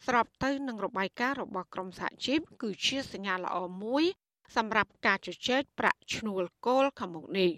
[0.06, 4.04] ស្របទៅនឹងរបាយការណ៍របស់ក្រមសហជីពគឺជាសញ្ញាល្អមួយ
[4.56, 7.50] សម្រាប់ការជជែកប្រាក់ឈ្នួលគោលខាងមុខនេះ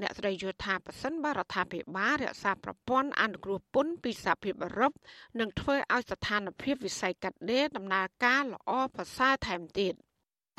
[0.00, 4.92] អ្នកស្រីយល់ថាប៉ះសិនបរដ្ឋាភិបាលរក្សាប្រព័ន្ធអនុគ្រោះពន្ធពីសហភាពអឺរ៉ុប
[5.40, 9.94] នឹងធ្វើឲ្យស្ថានភាពវិស័យកាត់ដេរដំណើរការល្អប្រសើរថែមទៀត។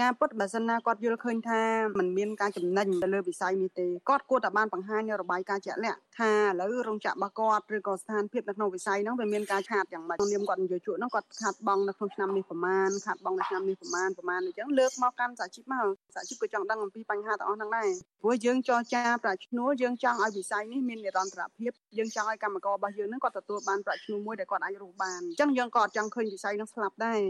[0.01, 1.61] ការពុតបើសិនណាគាត់យល់ឃើញថា
[1.97, 17.89] มันមានការចំណេញទៅលើវិស័យនេះទេគាត់គួរតែបានបង្ហាញនៅរបាយការណ៍ជាក់លាក់ថាឥឡូវរោងចក្ររបស់គាត់ឬក៏ស្ថានភាពនៅក្នុងវិស័យហ្នឹងវាមានការខាតយ៉ាងម៉េចនាមគាត់នយោជកហ្នឹងគាត់ខាតបង់នៅក្នុងឆ្នាំនេះប្រមាណខាតបង់នៅឆ្នាំនេះប្រមាណប្រមាណអញ្ចឹងលើកមកកាន់សហជីពមកសហជីពក៏ចង់ដឹងអំពីបញ្ហាទាំងអស់ហ្នឹងដែរ
[18.21, 27.21] ព្រោះយើងចរចាប្រាក់ឈ្នួលយើងចង់ឲ្យវិស័យនេះមាននិរន្តរភាពយើងចង់ឲ្យកម្មកររបស់យើងហ្នឹងគាត់ទទួលបានប្រាក់ឈ្នួលមួយដែលគាត់អាចរស់បានអញ្ចឹងយើងក៏អត់ចង់ឃើញវិស័យហ្នឹងស្លាប់ដែរ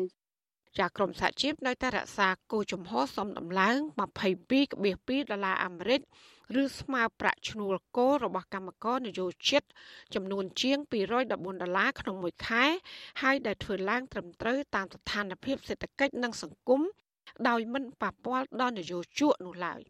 [0.77, 3.77] ចាក្រមសហជីពនៅតែរក្សាគោលជំហរសំដំឡើង
[4.49, 6.01] 22.2ដុល្លារអាមេរិក
[6.62, 9.63] ឬស្មើប្រាក់ឈ្នួលគោលរបស់កម្មករនយោជិត
[10.15, 11.38] ចំនួនជាង214ដុ
[11.69, 12.65] ល្លារក្នុងមួយខែ
[13.21, 16.82] ហើយដែលធ្វើឡើងត្រឹមត្រូវតាមស្ថានភាពសេដ្ឋកិច្ចនិងសង្គម
[17.47, 19.82] ដោយមិនប៉ះពាល់ដល់នយោជកនោះឡើយ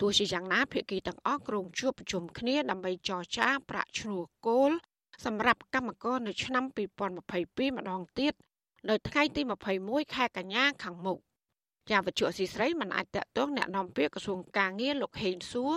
[0.00, 4.72] ទោះជាយ៉ាងណាភាគីទាំងអស់ក្រុងជួបប្រជុំគ្នាដើម្បីចរចាប្រាក់ឈ្នួលគោល
[5.24, 6.64] សម្រាប់កម្មករនៅឆ្នាំ
[7.16, 8.34] 2022ម្ដងទៀត
[8.89, 9.41] នៅថ្ងៃទី
[9.77, 11.19] 21ខែកញ្ញាខាងមុខ
[11.89, 15.73] ជាវិជ្ជាស៊ីស្រីមិនអាចតកតងแนะនាំពាក្យក្រសួងកាងារលោកហេងសួរ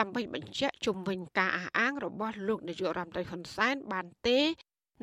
[0.00, 4.38] ដើម្បីបញ្ជាក់ជំវិញការអះអាងរបស់លោកនាយករដ្ឋមន្ត្រីហ៊ុនសែនបានទេ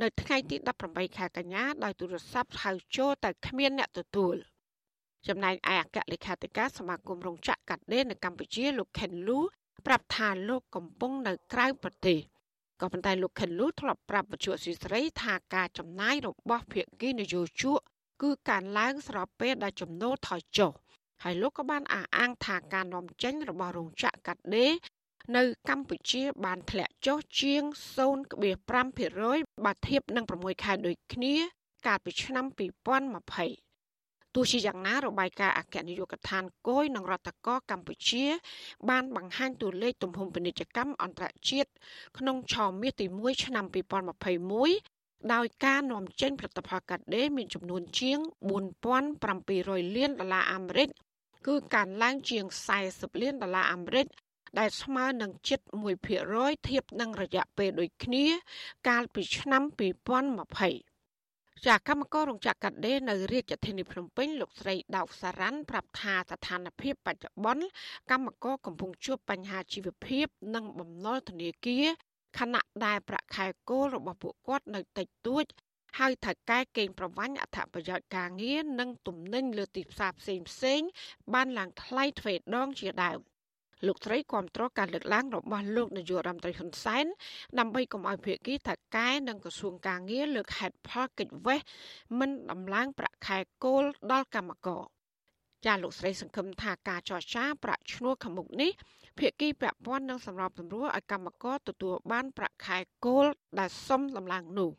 [0.01, 0.55] នៅថ្ងៃទី
[0.87, 4.35] 18ខែកញ្ញាដោយទូរស័ព្ទហៅចូលតែគ្មានអ្នកទទួល
[5.27, 9.39] ចំណែកឯអគ្គលេខាធិការសមាគមរោងចក្រកាត់ដេរនៅកម្ពុជាលោកខេនលូ
[9.85, 12.19] ប្រាប់ថាលោកកំពុងនៅក្រៅប្រទេស
[12.82, 17.78] ក៏ប៉ុន្តែលោកខិនលូធ្លាប់ប្រាប់វិទ្យុស៊ីស្រីថាការចំណាយរបស់ភាគីនយោជក
[18.22, 20.72] គឺការឡើងស្របពេលដែលចំណូលថយចុះ
[21.22, 24.72] ហើយលោកក៏បានអះអាងថាការនាំចេញរបស់រោងចក្រកាត់ដេរ
[25.36, 27.62] នៅកម្ពុជាបានធ្លាក់ចុះជាង
[28.44, 31.34] 0.5%បើធៀបនឹង6ខែដូចគ្នា
[31.86, 32.44] កាលពីឆ្នាំ
[33.10, 33.71] 2020
[34.34, 38.24] ទោះជាយ៉ាងណារបាយការណ៍អគ្គនាយកដ្ឋានគយនិងរដ្ឋកោកម្ពុជា
[38.90, 41.70] បានបង្ហាញតួលេខទំហំពាណិជ្ជកម្មអន្តរជាតិ
[42.18, 43.64] ក្នុងឆមាសទី1ឆ្នាំ
[44.70, 48.18] 2021ដោយការនាំចេញផលិតផលកាត់ដេរមានចំនួនជាង
[48.88, 50.88] 4700លានដុល្លារអាមេរិក
[51.46, 52.44] គឺកើនឡើងជាង
[52.82, 54.06] 40លានដុល្លារអាមេរិក
[54.58, 55.60] ដែលស្មើនឹងជិត
[56.12, 58.24] 1%ធៀបនឹងរយៈពេលដូចគ្នា
[58.88, 60.91] កាលពីឆ្នាំ2020
[61.68, 67.64] ចាកម្មកររោងចក្រកាត់ដេរនៅរាជធានីភ្នំពេញលោកស្រីដៅសារ៉ាន់ប្រាប់ថាស្ថានភាពបច្ចុប្បន្ន
[68.10, 71.86] កម្មករកំពុងជួបបញ្ហាជីវភាព និងបំណុលធនាគារ
[72.38, 75.44] ខណៈដែលប្រាក់ខែគោលរបស់ពួកគាត់នៅតិចតួច
[75.98, 80.80] ហើយថៅកែកេងប្រវ័ញ្ចអត្ថប្រយោជន៍ការងារនិងទំនិញលើទីផ្សារផ្សេងផ្សេង
[81.34, 83.18] បានឡើងថ្លៃទ្វេដងជាដើម
[83.86, 87.06] លោកស្រីគាំទ្រការលើកឡើងរបស់លោកនាយករដ្ឋមន្ត្រីហ៊ុនសែន
[87.58, 91.60] ដើម្បីកុំឲ្យភាគីថកែនិងក្រសួងការងារលើកហេតុផលកិច្ចវេះ
[92.18, 94.82] មិនដំឡើងប្រាក់ខែគោលដល់កម្មករ
[95.66, 98.70] ចាលោកស្រីសង្ឃឹមថាការចរចាប្រាក់ឈ្នួលខាងមុខនេះ
[99.18, 103.26] ភាគីពាក់ព័ន្ធនឹងសម្របសម្រួលឲ្យកម្មករទទួលបានប្រាក់ខែគោល
[103.58, 104.70] ដែលសមដំឡើងនោះ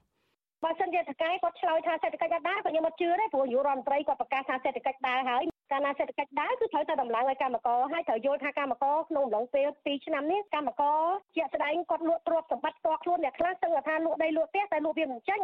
[0.63, 11.02] បើសិនជាតកែគាត់ឆ្លើយថាសេដ្ឋកិច្ចដើរគាត់ខ្ញុំអត់ជឿទេព្រោះយុរដ្ឋមន្ត្រីគាត់ប្រកាសថាសេដ្ឋកិច្ចដើរហើយ កាលណាសេដ្ឋកិច្ចដើរគឺត្រូវតែដំឡើងឲ្យកម្មករហើយត្រូវយល់ថាកម្មករក្នុងអំឡុងពេល2ឆ្នាំនេះកម្មករ
[11.36, 15.42] ជាក់ស្ដែងគាត់លក់ទ្រព្យសម្បត្តិផ្ទាល់ខ្លួនអ្នកខ្លះស្ទឹងថាលក់ដីលក់ផ្ទះតែលក់វាមិនចេញ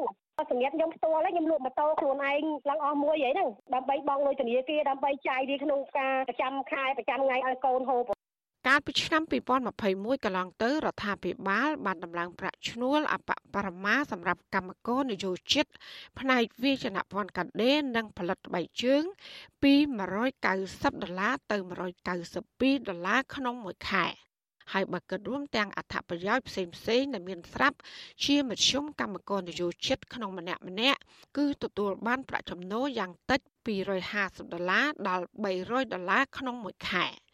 [0.49, 8.18] សម្រាប់ខ្ញុំផ្ទាល់ខ្ញុំលក់ម៉ូតូខ្លួនឯងឡើងអស់មួយអីហ្នឹងដើម្បីបង់លុយធនាគារដើម្បីចាយវាក្នុងការប្រចាំខែប្រចាំថ្ងៃឲ្យកូនហូប
[8.67, 9.23] កាលពីឆ្នាំ
[9.73, 15.65] 2021កន្លងទៅរដ្ឋាភិបាលបានដំឡើងប្រាក់ឈ្នួលអបបរមាសម្រាប់កម្មករនយោជិត
[16.19, 19.03] ផ្នែកវិជ្ជាភ័ណ្ឌកាដេរនិងផលិតស្បែកជើង
[19.63, 19.73] ពី
[20.37, 21.57] 190ដុល្លារទៅ
[22.21, 24.05] 192ដុល្លារក្នុងមួយខែ
[24.73, 27.77] ហើយបើគិតរួមទាំងអត្ថប្រយោជន៍ផ្សេងផ្សេងដែលមានស្រាប់
[28.25, 30.99] ជាមធ្យមកម្មករនយោជិតក្នុងម្នាក់ម្នាក់
[31.37, 33.41] គឺទទួលបានប្រាក់ចំណូលយ៉ាងតិច
[33.95, 35.25] 250ដុល្លារដល់
[35.59, 37.07] 300ដុល្លារក្នុងមួយខែ។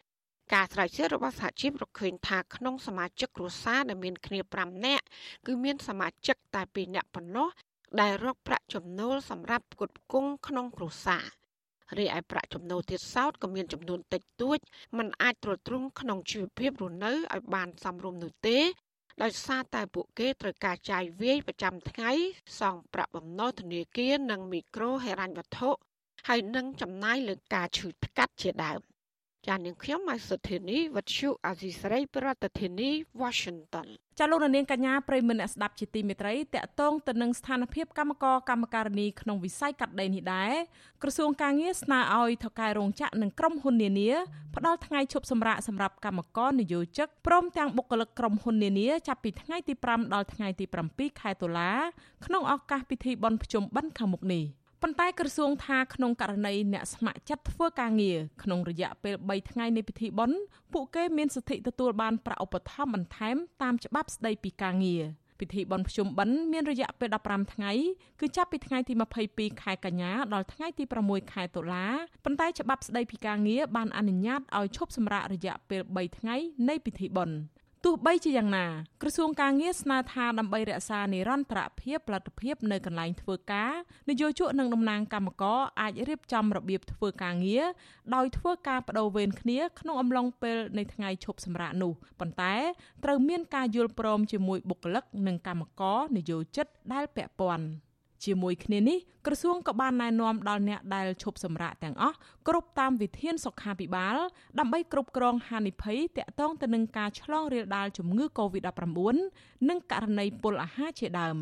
[0.54, 5.04] ការស្រាវជ្រាវរបស់សហជីពរកឃើញថាក្នុងសមាជិកគ្រួសារដែលមានគ្នា5នាក់
[5.46, 7.48] គឺមានសមាជិកតែ2នាក់ប៉ុណ្ណោះ
[8.00, 11.24] ដែលរកប្រាក់ចំណូលសម្រាប់ផ្គត់ផ្គង់ក្នុងគ្រួសារ
[11.98, 14.58] រីឯប្រាក់ចំណូលទៀតសោតក៏មានចំនួនតិចតួច
[14.98, 18.58] มันអាចទ្រទ្រង់ក្នុងជីវភាពរស់នៅឲ្យបានសមរម្យនោះទេ
[19.22, 22.10] ដោយសារតែពួកគេត្រូវការចាយវាយប្រចាំថ្ងៃ
[22.60, 25.70] សងប្រាក់បំណុលធនាគារនិងមីក្រូហិរញ្ញវត្ថុ
[26.28, 28.80] ហើយនឹងចំណាយលើការឈឺថ្កាត់ជាដើម
[29.50, 32.90] ចាននាងខ្ញុំម៉ៃសុធានីវັດឈុអាស៊ីសេរីប្រធានាធិបតី
[33.22, 33.86] Washington
[34.18, 40.52] ចាលោកនាងកញ្ញាប្រិមនៈស្ដាប់ជាទីមេត្រីតកតងទៅនឹងស្ថានភាពកម្មករកម្មការិនីក្នុងវិស័យកាត់ដេរនេះដែរ
[41.02, 44.10] ក្រសួងការងារស្នើឲ្យថៅកែរោងចក្រនិងក្រុមហ៊ុននានា
[44.56, 51.70] ផ្ដល់ថ្ងៃឈប់សម្រាកសម្រាប់កម្មករនិយោជិកព្រមទាំងបុគ្គលិកក្រុមហ៊ុននានាចាប់ពីថ្ងៃទី5ដល់ថ្ងៃទី7ខែតុលា
[52.24, 54.44] ក្នុងឱកាសពិធីបុណ្យភ្ជុំបិណ្ឌខាងមុខនេះ
[54.82, 60.38] ប៉ុន្តែក្រសួងថាក្នុងករណីអ្នកស្ម័គ្រចិត្តធ្វើការងារក្នុងរយៈពេល3ថ្ងៃនៃពិធីបុណ្យ
[60.72, 65.02] ពួកគេមានសិទ្ធិទទួលបានប្រាក់ឧបត្ថម្ភបន្ថែមតាមច្បាប់ស្តីពីការងារ
[65.40, 67.72] ពិធីបុណ្យភ្ជុំបិណ្ឌមានរយៈពេល15ថ្ងៃ
[68.20, 68.92] គឺចាប់ពីថ្ងៃទី
[69.28, 71.86] 22ខែកញ្ញាដល់ថ្ងៃទី6ខែតុលា
[72.24, 76.36] ប៉ុន្តែច្បាប់ស្តីពីការងារបានអនុញ្ញាតឲ្យឈប់សម្រាករយៈពេល3ថ្ងៃ
[76.68, 77.36] នៃពិធីបុណ្យ
[77.88, 78.66] ទោះបីជាយ៉ាងណា
[79.02, 83.72] ក្រសួងការងារស្នើថាដើម្បីរក្សានិរន្តរភាពផលិតភាពនៅកន្លែងធ្វើការ
[84.10, 87.64] នយោជកនិងតំណាងកម្មករអាចរៀបចំរបៀបធ្វើការងារ
[88.14, 92.54] ដោយធ្វើការបដូរវេនគ្នាក្នុងអំឡុងពេលនៃថ្ងៃឈប់សម្រាកនោះប៉ុន្តែ
[93.04, 97.66] ត្រូវមានការយល់ព្រមជាមួយបុគ្គលិកនិងកម្មករនយោជិតដែលពាក់ព័ន្ធ។
[98.24, 102.16] ជាមួយគ្នានេះក្រសួងក៏បានណែនាំដល់អ្នកដែលឈប់សម្រាកទាំងអស់
[102.48, 104.16] គ្រប់តាមវិធានសុខាភិបាល
[104.58, 108.90] ដើម្បីគ្រប់គ្រងហានិភ័យទាក់ទងទៅនឹងការឆ្លងរាលដាលជំងឺ Covid-19
[109.68, 111.38] និងករណីពុលអាហារជាដើម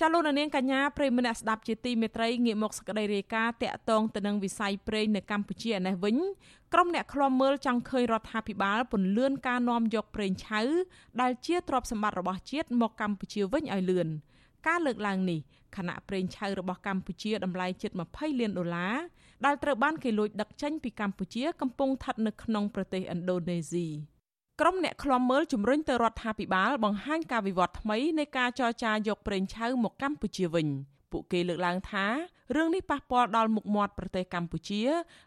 [0.00, 6.16] ចាលោកនាងកញ្ញាប្រិមនៈស្ដាប់ជាទីមេត្រីងាកមកសក្តីរាយការណ៍តាក់ទងទៅនឹងវិស័យប្រេងនៅកម្ពុជាឯនេះវិញ
[6.72, 10.60] ក្រុមអ្នកឃ្លាំមើលចង់ឃើញរដ្ឋាភិបាលពន្លឿនការនាំយកប្រេងឆៅ
[11.20, 14.08] ដែលជាទ្រព្យសម្បត្តិរបស់ជាតិមកកម្ពុជាវិញឲ្យលឿន
[14.66, 15.40] ការលើកឡើងនេះ
[15.76, 18.94] ខណៈប្រេងឆៅរបស់កម្ពុជាតម្លៃជិត20លានដុល្លារ
[19.44, 23.88] ដែលត្រូវបានគេលួចដឹកចេញពីកម្ពុជាកំពុងស្ថិតនៅក្នុងប្រទេសឥណ្ឌូនេស៊ី
[24.60, 30.68] ក្រុមអ្នកឃ្លាំមើលជំរុញទៅរដ្ឋាភិបាលបង្ហាញការវិវត្តថ្មីនៃការចរចាយកប្រេងឆៅមកកម្ពុជាវិញ។
[31.14, 32.06] ពួកគេលើកឡើងថា
[32.56, 34.82] រឿងនេះប៉ះពាល់ដល់មុខមាត់ប្រទេសកម្ពុជា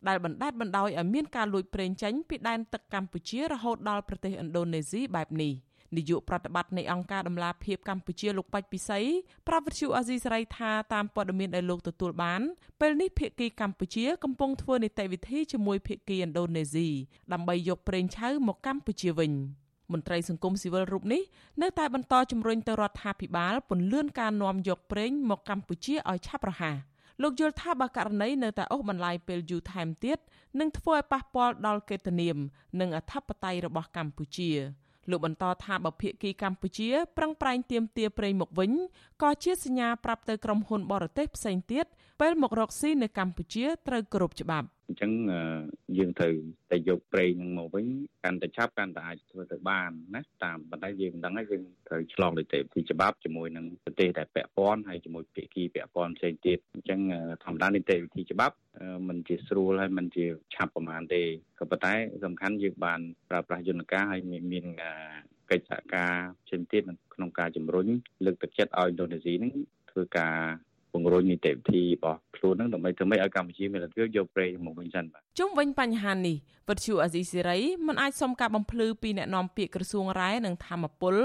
[0.08, 5.54] ដែលបណ្ដាច់បណ្ដោយឲ្យមានការលួចប្រេងចេញពីដែនទឹកកម្ពុជារហូតដល់ប្រទេសឥណ្ឌូនេស៊ីបែបនេះ
[5.96, 9.00] នាយកប្រតិបត្តិនៃអង្គការដំឡាភិបកម្ពុជាលោកបាច់ពិសី
[9.48, 12.42] ប្រាប់វិទ្យុអាស៊ីសេរីថាតាមព័ត៌មានដែលលោកទទួលបាន
[12.82, 16.88] ពេលនេះភាគីកម្ពុជាកំពុងធ្វើនីតិវិធីជាមួយភាគីឥណ្ឌូនេស៊ី
[17.34, 19.34] ដើម្បីយកប្រេងឆៅមកកម្ពុជាវិញ។
[19.92, 21.22] មន្ត្រីសង្គមស៊ីវិលរូបនេះ
[21.62, 26.78] នៅតែបន្តជំរុញទៅរដ្ឋាភិបាលពន្លឿនការនាំយកប្រេងមកកម្ពុជាឲ្យឆាប់រហ័ស
[27.22, 30.18] លោកយល់ថាបើករណីនៅតែអូសបន្លាយពេលយូរថែមទៀត
[30.60, 32.38] នឹងធ្វើឲ្យប៉ះពាល់ដល់កិត្តិនាម
[32.80, 34.52] និងអធិបតេយ្យរបស់កម្ពុជា
[35.10, 38.72] លោកបន្តថាបើភាគីកម្ពុជាប្រឹងប្រែងទាមទារប្រេងមកវិញ
[39.22, 41.86] ក៏ជាសញ្ញាប្រាប់ទៅក្រុមហ៊ុនបរទេសផ្សេងទៀត
[42.22, 45.13] ពេលមករកស៊ីនៅកម្ពុជាត្រូវគោរពច្បាប់ អញ្ចឹង
[45.99, 46.35] យើងត្រូវ
[46.71, 47.87] តែយកប្រេងនឹងមកវិញ
[48.25, 57.01] កាន់តែឆាប់កាន់តែអាចធ្វើទៅបានណាតាមប៉ុន្តែយើងមិនដឹងហើយយើងត្រូវឆ្លងនីតិវិធីច្បាប់ជាមួយនឹងប្រទេសដែលពាក់ព័ន្ធហើយជាមួយភាគីពាក់ព័ន្ធផ្សេងទៀតអញ្ចឹង
[57.45, 58.57] ធម្មតានីតិវិធីច្បាប់
[59.09, 61.23] มันជាស្រួលហើយมันជាឆាប់ប្រហែលទេ
[61.59, 61.93] ក៏ប៉ុន្តែ
[62.25, 64.21] សំខាន់យើងបានប្រើប្រាស់យន្តការហើយ
[64.53, 64.65] មាន
[65.51, 66.13] កិច្ចសហការ
[66.47, 66.83] ផ្សេងទៀត
[67.15, 67.87] ក្នុងការជំរុញ
[68.25, 69.53] លើកទឹកចិត្តឲ្យឥណ្ឌូនេស៊ីនឹង
[69.91, 70.37] ធ្វើការ
[70.92, 76.36] ពង្រឹងនីតិវិធីរបស់ខ្លួននឹងដើម្បីធ្វើម៉េចឲ្យកម្ពុជាមានលទ្ធភាពយកប្រេងមកវិញសិនបាទជុំវិញបញ្ហានេះ
[76.70, 81.16] វិទ្យុអាស៊ីសេរីមិនអាចសុំការបំភ្លឺពីអ្នកនាំពាក្យក្រសួងរ៉ែនិងធម្មពល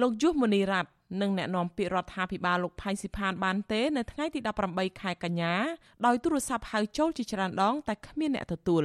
[0.00, 5.54] លោកយុះមនីរ័ត្ននិងអ្នកនាំពាក្យរដ្ឋាភិបាលលោកផៃស៊ីផានបានទេនៅថ្ងៃទី18ខែកញ្ញា
[6.06, 8.84] ដោយទូរស័ព្ទហៅចូលជាច្រើនដងតែគ្មានអ្នកទទួល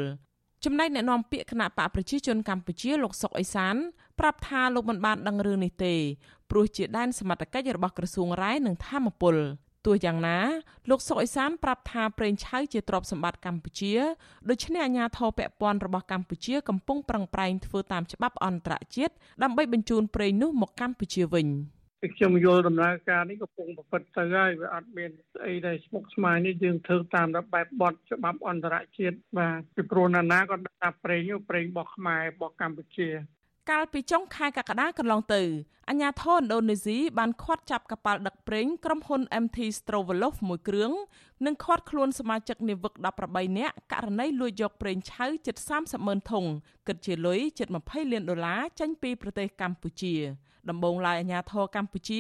[0.66, 3.76] ចំណែកអ្នកនាំពាក្យគណៈបកប្រជាជនកម្ពុជាលោកសុកអេសាន
[4.20, 5.96] ប្រាប់ថាលោកមិនបានដឹងរឿងនេះទេ
[6.50, 9.36] ព្រោះជាដែនសមត្ថកិច្ចរបស់ក្រសួងរ៉ែនិងធម្មពល
[9.86, 10.38] ទោះយ៉ាងណា
[10.90, 13.94] លោកសុកអេសានប្រាប់ថាប្រេងឆៅជាទ្រព្យសម្បត្តិកម្ពុជា
[14.50, 21.48] ដូច្នេះអាជ្ញាធរពាក់ព័ន្ធរបស់កម្ពុជាកំពុងប្រឹងប្រែងធ្វើតាមច្បាប់អន្តរជាតិដើម្បីបញ្ជូនប្រេងនោះមកកម្ពុជាវិញ
[22.16, 33.10] ខ្ញុំយល់ដំណើរការនេះកំពុងប្រព្រឹត្តទៅហើយវាអត់មានស្អីដែលស្មុគស្មាញនេះយើងធ្វើតាមបែបបទច្បាប់អន្តរជាតិបាទពីព្រោះណានាក៏ថាប្រេងប្រេងរបស់ខ្មែររបស់កម្ពុជា
[33.72, 35.42] កាលពីចុងខែកក្កដាកន្លងទៅ
[35.90, 40.92] អាញាធរឥណ្ឌូនេស៊ីបានឃាត់ចាប់កប៉ាល់ដឹកប្រេងក្រុមហ៊ុន MT Strovolof មួយគ្រឿង
[41.46, 42.94] និងឃាត់ខ្លួនសមាជិកនាវិក
[43.26, 46.46] 18នាក់ករណីលួចយកប្រេងឆៅជិត30ម៉ឺនធុង
[46.88, 50.16] គិតជាលុយជិត20លានដុល្លារចេញពីប្រទេសកម្ពុជា
[50.70, 52.20] ដំបូងឡើយអាញាធរកម្ពុជា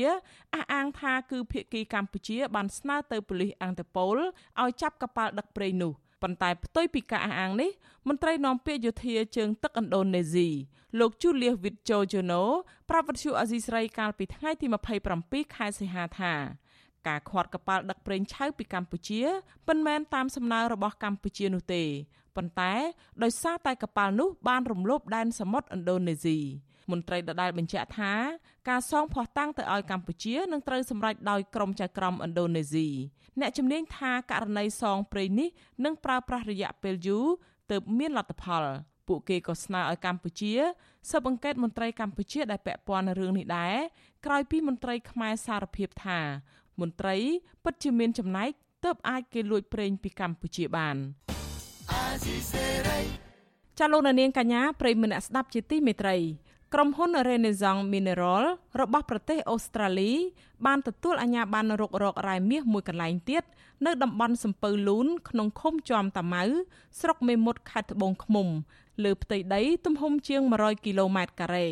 [0.53, 4.17] អះអាងថាគឺភៀកគីកម្ពុជាបានស្នើទៅប៉ូលីសអង់តប៉ូល
[4.62, 7.71] ឲ្យចាប់កប៉ាល់ដឹកប្រេងនោះ ប៉ុន្តែផ្ទុយពីការអះអាងនេះ
[8.07, 10.49] មន្ត្រីនាំពាក្យយោធាជើងទឹកឥណ្ឌូនេស៊ី
[10.99, 12.43] លោក Julius Witjojono
[12.89, 14.65] ប្រាប់វិទ្យុអាស៊ីសេរីកាលពីថ្ងៃទី
[15.09, 16.33] 27ខែសីហាថា
[17.07, 19.21] ការខាត់កប៉ាល់ដឹកប្រេងឆៅពីកម្ពុជា
[19.67, 21.83] មិនមែនតាមសំណើរបស់កម្ពុជានោះទេ
[22.36, 22.73] ប៉ុន្តែ
[23.23, 26.39] ដោយសារតែកប៉ាល់នោះបានរំលោភដែនសមុទ្រឥណ្ឌូនេស៊ី
[26.91, 28.13] មន្ត្រីដដែលបញ្ជាក់ថា
[28.69, 32.87] ការសងភស្តុតាងទៅឲ្យកម្ពុជានឹងត្រូវសម្រេចដោយក្រុមចៅក្រមឥណ្ឌូនេស៊ី
[33.39, 35.49] អ្នកជំនាញថាករណីសងព្រៃនេះ
[35.85, 37.25] នឹងប្រើប្រាស់រយៈពេលយូរ
[37.71, 38.63] ទើបមានលទ្ធផល
[39.07, 40.53] ពួកគេក៏ស្នើឲ្យកម្ពុជា
[41.09, 43.75] ស៊ើបអង្កេតមន្ត្រីកម្ពុជាដែលពាក់ព័ន្ធនឹងរឿងនេះដែរ
[44.25, 46.19] ក្រោយពីមន្ត្រីខ្មែរសារភាពថា
[46.81, 47.15] មន្ត្រី
[47.63, 48.49] ពិតជាមានចំណែក
[48.85, 50.95] ទើបអាចគេលួចប្រេងពីកម្ពុជាបាន
[53.79, 56.15] ចាលោកនាងកញ្ញាប្រិយមិត្តអ្នកស្ដាប់ជាទីមេត្រី
[56.73, 58.43] ក្រុមហ៊ុន Renaissance Mineral
[58.81, 60.12] របស់ប្រទេសអូស្ត្រាលី
[60.65, 63.43] បានទទួលអាជ្ញាប័ណ្ណរុករករ៉ែមាសមួយកន្លែងទៀត
[63.86, 66.43] នៅតំបន់សំពៅលូនក្នុងឃុំជាំតាម៉ៅ
[66.99, 68.47] ស្រុកមេមត់ខេត្តត្បូងឃ្មុំ
[69.03, 71.67] លើផ្ទៃដី ទំហំជាង100គីឡូម៉ែត្រការ៉េ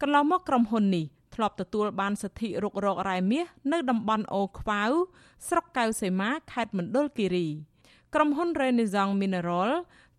[0.00, 4.82] កន្លងមកក្រុមហ៊ុននេះធ្លាប់ទទួលបានសិទ្ធិរុករករ៉ែមាសនៅតំបន់អូខ្វៅ
[5.48, 7.48] ស្រុកកៅសីមាខេត្តមណ្ឌលគិរី
[8.14, 9.70] ក្រុមហ៊ុន Renaissance Mineral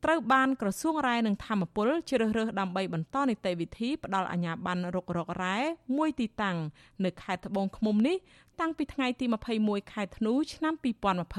[0.06, 5.58] ត្រូវបានក្រសួងរ៉ែនិងធម្មពលជ្រើសរើសដើម្បីបន្តនីតិវិធីផ្ដល់អាជ្ញាប័ណ្ណរុករករ៉ែ
[5.98, 6.58] មួយទីតាំង
[7.06, 8.18] នៅខេត្តត្បូងឃ្មុំនេះ
[8.60, 9.26] តាំងពីថ្ងៃទី
[9.60, 10.74] 21ខែធ្នូឆ្នាំ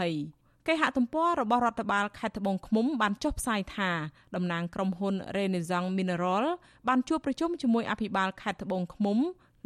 [0.00, 3.90] 2020គេហទំព័ររបស់រដ្ឋបាលខេត្តត្បូងឃ្មុំបានចុះផ្សាយថា
[4.34, 6.44] តំណាងក្រុមហ៊ុន Renaissance Mineral
[6.88, 9.18] បានជួបប្រជុំជាមួយអភិបាលខេត្តត្បូងឃ្មុំ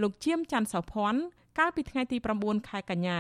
[0.03, 1.21] លោកជៀមច័ន្ទសោភ័ណ្ឌ
[1.59, 3.19] កាលពីថ្ងៃទី9ខែកញ្ញា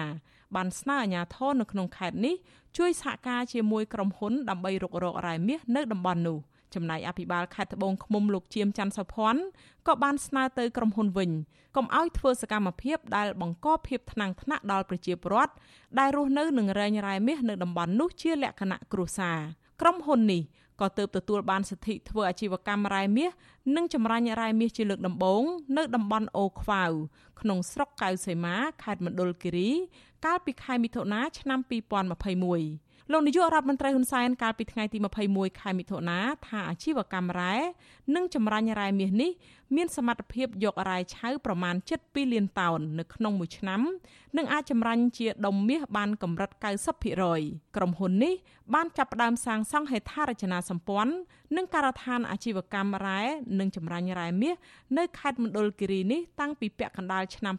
[0.54, 2.34] បានស្នើអាជ្ញាធរនៅក្នុងខេត្តនេះ
[2.76, 6.38] ជួយសហការជាមួយក្រុមហ៊ុនដើម្បីរុករករ៉ែមាសនៅតំបន់នោះ
[6.74, 9.42] ចំណែកអភិបាលខេត្តត្បូងឃ្មុំលោកជៀមច័ន្ទសុភ័ណ្ឌ
[9.86, 11.30] ក៏បានស្នើទៅក្រុមហ៊ុនវិញ
[11.76, 15.52] កុំឲ្យធ្វើសកម្មភាពដែលបង្កភាពថ្នាំងថ្នាក់ដល់ប្រជាពលរដ្ឋ
[15.98, 19.38] ដែលរស់នៅនឹងរែងរ៉ែមាសនៅតំបន់នោះជាលក្ខណៈគ្រួសារ
[19.80, 20.42] ក្រុមហ៊ុននេះ
[20.80, 23.30] ក៏ទើបទទួលបានសិទ្ធិធ្វើអាជីវកម្មរ៉ែមាស
[23.76, 25.42] និងចម្រាញ់រ៉ែមាសជាលើកដំបូង
[25.76, 26.84] នៅតំបន់អូខ្វៅ
[27.40, 29.70] ក្នុងស្រុកកៅសីមាខេត្តមណ្ឌលគិរី
[30.24, 34.98] កាលពីខែមិថុនាឆ្នាំ2021លោកនាយករដ្ឋមន្ត្រីហ៊ុនសែនកាលពីថ្ងៃទី
[35.30, 37.54] 21ខែមិថុនាថាអាជីវកម្មរ៉ែ
[38.14, 39.30] និងចម្រាញ់រ៉ែមាសនេះ
[39.76, 41.74] មានសមត្ថភាពយករ៉ែឆៅប្រមាណ
[42.04, 43.80] 7លានតោននៅក្នុងមួយឆ្នាំ
[44.36, 46.50] និងអាចចម្រាញ់ជាដុំមាសបានកម្រិត
[47.14, 48.34] 90%ក្រុមហ៊ុននេះ
[48.74, 51.14] បានចាប់ផ្ដើមសាងសង់ហេដ្ឋារចនាសម្ព័ន្ធ
[51.56, 53.20] និងការដ្ឋានអាជីវកម្មរ៉ែ
[53.58, 54.54] និងចម្រាញ់រ៉ែមាស
[54.98, 57.54] នៅខេត្តមណ្ឌលគិរីនេះតាំងពីពាក់កណ្ដាលឆ្នាំ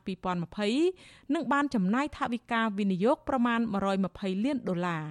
[0.65, 3.59] 2020និងបានចំណាយថវិកាវិនិយោគប្រមាណ
[4.01, 5.05] 120លានដុល្លារ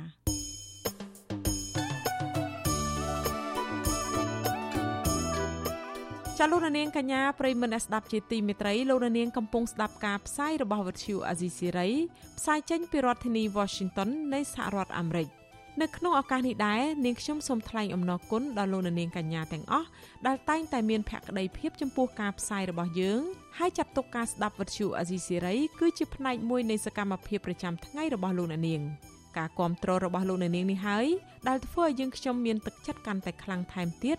[6.44, 11.88] ចាលោកនាងកញ្ញាប្រិមមអ្នកស្ដាប់ជាទីមេត្រីលោកនាងកំពុងស្ដាប់ការផ្សាយរបស់វិទ្យុអាស៊ីសេរី
[12.38, 15.28] ផ្សាយចេញពីរដ្ឋធានី Washington នៃសហរដ្ឋអាមេរិក
[15.82, 19.88] នៅក្នុងឱកាសនេះដែរនាងខ្ញុំសូមថ្លែងអំណរគុណដល់លោកនាងកញ្ញាទាំងអស់
[20.26, 23.20] ដែលតែងតែមានភក្ដីភាពចំពោះការផ្សាយរបស់យើង
[23.58, 28.82] ហើយចាត់ទុកការស្ដាប់វិទ្យុអាស៊ីសេរីគឺជាផ្នែកមួយនៃសកម្មភាពប្រចាំថ្ងៃរបស់លោកនាង
[29.38, 31.06] ការគ្រប់គ្រងរបស់លោកនាងនេះហើយ
[31.48, 34.18] ដែលធ្វើឲ្យយើងខ្ញុំមានទឹកចិត្តកាន់តែខ្លាំងថែមទៀត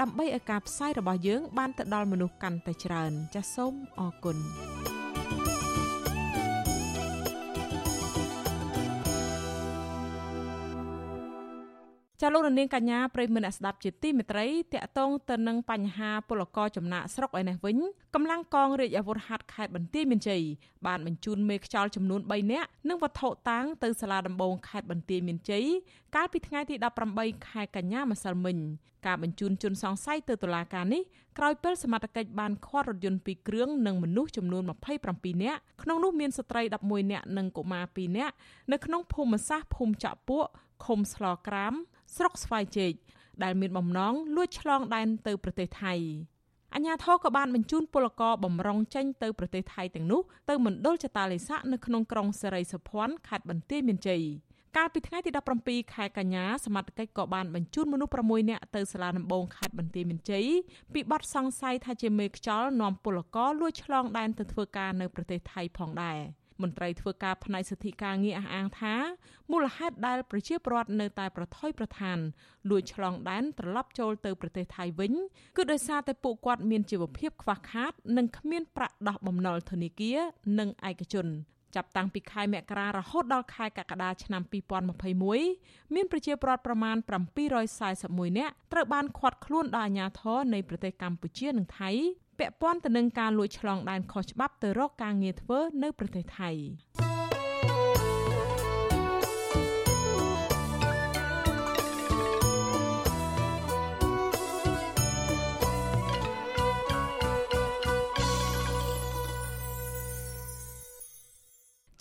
[0.00, 4.36] ដើម្បីឲ្យការផ្សាយរបស់យើងបានទៅដល់មនុស្សកាន់តែច្រើនចាសសូមអរគុណ
[12.20, 17.76] ចាលោកនាងកញ្ញាប្រិយមិត្តអ្នកស្ដាប់ជាទីមេត្រីតកតងទៅនឹងបញ្ហាពលករចំណាក់ស្រុកឯនេះវិញ
[18.14, 20.42] កម្លាំងកងរាជអាវុធហត្ថខេត្តបន្ទាយមានជ័យ
[20.86, 25.64] បានបញ្ជូនមេខ្យល់ចំនួន3នាក់និងវត្ថុតាងទៅសាលាដំបងខេត្តបន្ទាយមានជ័យ
[26.14, 26.74] កាលពីថ្ងៃទី
[27.12, 28.58] 18ខែកញ្ញាម្សិលមិញ
[29.06, 31.02] ការបញ្ជូនជនសង្ស័យទៅតុលាការនេះ
[31.38, 34.62] ក្រោយពេលសមត្ថកិច្ចបានឃាត់រថយន្ត2គ្រឿងនិងមនុស្សចំនួន
[35.04, 38.34] 27នាក់ក្នុងនោះមានស្ត្រី11នាក់និងកុមារ2នាក់
[38.72, 40.46] នៅក្នុងភូមិសាស្ត្រភូមិចាក់ពួក
[40.84, 41.74] ឃុំស្លក្រាម
[42.14, 42.92] ស្រុកស្វាយជែក
[43.42, 45.94] ដែលមានបំណងលួចឆ្លងដែនទៅប្រទេសថៃ
[46.74, 54.22] អញ្ញាធរក៏បានបញ្ជូនពលករបំរុងចេញទៅប្រទេសថៃទាំងនោះទៅមណ្ឌលចតាលិស័កនៅក្នុងក្រុងសេរីសុភ័ណ្ឌខេត្តបន្ទាយមានជ័យ
[54.76, 55.30] កាលពីថ្ងៃទី
[55.62, 60.46] 17ខែកញ្ញាសមត្ថកិច្ចក៏បានបញ្ជូនមនុស្ស6នាក់ទៅសាលាដំបងខេត្តបន្ទាយមានជ័យ
[60.92, 66.20] ពីបទសង្ស័យថាជាមេខ្យល់នាំពលករលួចឆ្លងដែនទៅធ្វើការនៅប្រទេសថៃផងដែរ។
[66.62, 68.94] មន្ត្រីធ្វើការផ្នែកសិទ្ធិការងារអះអាងថា
[69.50, 72.18] មូលហេតុដែលប្រជាពលរដ្ឋនៅតែប្រថុយប្រឋាន
[72.70, 75.12] លួចឆ្លងដែនត្រឡប់ចូលទៅប្រទេសថៃវិញ
[75.56, 80.18] គឺដោយសារតែពួកគាត់មានជីវភាពខ្វះខាត និងគ្មានប្រាក់ដោះបំណុលធនាគារ
[80.58, 81.28] និងឯកជន
[81.76, 84.42] ចាប់តាំងពីខែមករារហូតដល់ខែកក្កដាឆ្នាំ
[85.18, 86.96] 2021មានប្រជាពលរដ្ឋប្រមាណ
[87.66, 91.90] 741នាក់ត្រូវបានឃាត់ខ្លួនដោយអាជ្ញាធរនៃប្រទេសកម្ពុជានិងថៃ
[92.38, 96.50] ពាក់ព័ន្ធទៅនឹងការលួចឆ្លងដែនខុសច្បាប់ទៅរកការងារធ្វើនៅប្រទេសថៃ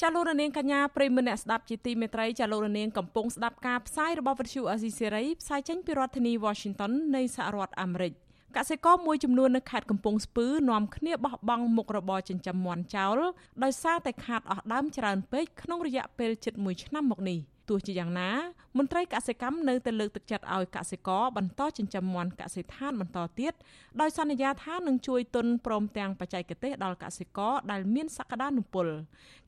[0.01, 8.13] ចាលោករនាងកញ្ញាប្រិមមអ្នកស្ដាប់ជាទីមេត្រីចាលោករនាងកំពុងស្ដាប់ការផ្សាយរបស់វិទ្យុអេស៊ីសេរីផ្សាយចេញពីរដ្ឋធានី Washington នៃសហរដ្ឋអាមេរិក
[8.57, 13.19] កសិករមួយចំនួននៅខេត្តកំពង់ស្ពឺនាំគ្នាបោះបង់មុខរបរចិញ្ចឹមមាន់ចោល
[13.63, 17.39] ដោយសារតែខាតអស់ដើមច្រើនពេកក្នុងរយៈពេលជិត1ឆ្នាំមកនេះ
[17.69, 18.29] ទោះជាយ៉ាងណា
[18.77, 23.53] មន្ត្រីកសិកម្មនៅតែលើកទឹកចិត្តឲ្យកសិករបន្តចិញ្ចឹមមាន់កសិដ្ឋានបន្តទៀត
[24.01, 28.87] ដោយសន្យាថានឹងជួយទុនព្រមទាំងបច្ចេកទេសដល់កសិករដែលមានសក្តានុពល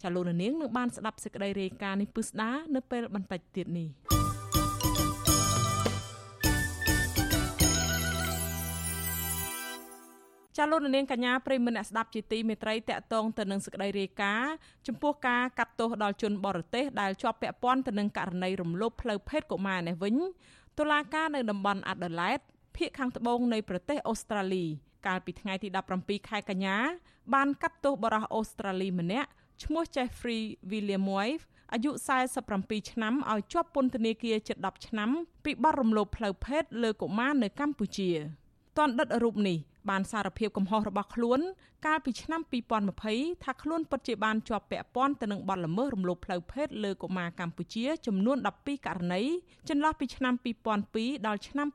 [0.02, 4.27] ចាលោកនាងនឹងបានស្ដាប់សេចក្តីរាយការណ៍នេះពឹស្ដានៅពេលបន្តិចទៀតនេះ
[10.60, 14.52] ចាលោកនាងកញ្ញាប្រិមមអ្នកស្ដាប់ជាទីមេត្រីតកតងទៅនឹងសេចក្តីរាយការណ៍
[14.88, 20.16] ចំពោះការកាត់ទោសដល់ជនបរទេសដែលជាប់ពាក់ព័ន្ធទៅនឹងករណីរំលោភផ្លូវភេទកុមារនេះវិញ
[20.80, 22.40] តុលាការនៅតំបន់អាដាលេដ
[22.76, 24.66] ភូមិខាងត្បូងនៃប្រទេសអូស្ត្រាលី
[25.08, 25.68] កាលពីថ្ងៃទី
[26.00, 26.78] 17ខែកញ្ញា
[27.34, 29.30] បានកាត់ទោសបរិះអូស្ត្រាលីម្នាក់
[29.64, 30.42] ឈ្មោះ Jeffrey
[30.72, 31.44] William Wife
[31.74, 31.92] អាយុ
[32.40, 35.10] 47ឆ្នាំឲ្យជាប់ពន្ធនាគារជិត10ឆ្នាំ
[35.46, 38.12] ពីបទរំលោភផ្លូវភេទលើកុមារនៅកម្ពុជា
[38.78, 39.58] តនដិតរូបនេះ
[39.90, 41.40] បានសារភាពកំហុសរបស់ខ្លួន
[41.86, 42.42] កាលពីឆ្នាំ
[42.92, 49.24] 2020ថាខ្លួនពិតជាបានជាប់ពាក់ព័ន្ធទៅនឹងបទល្មើសរំលោភផ្លូវភេទលើកុមារកម្ពុជាចំនួន12ករណី
[49.70, 50.34] ចន្លោះពីឆ្នាំ
[50.80, 51.68] 2002ដល់ឆ្នាំ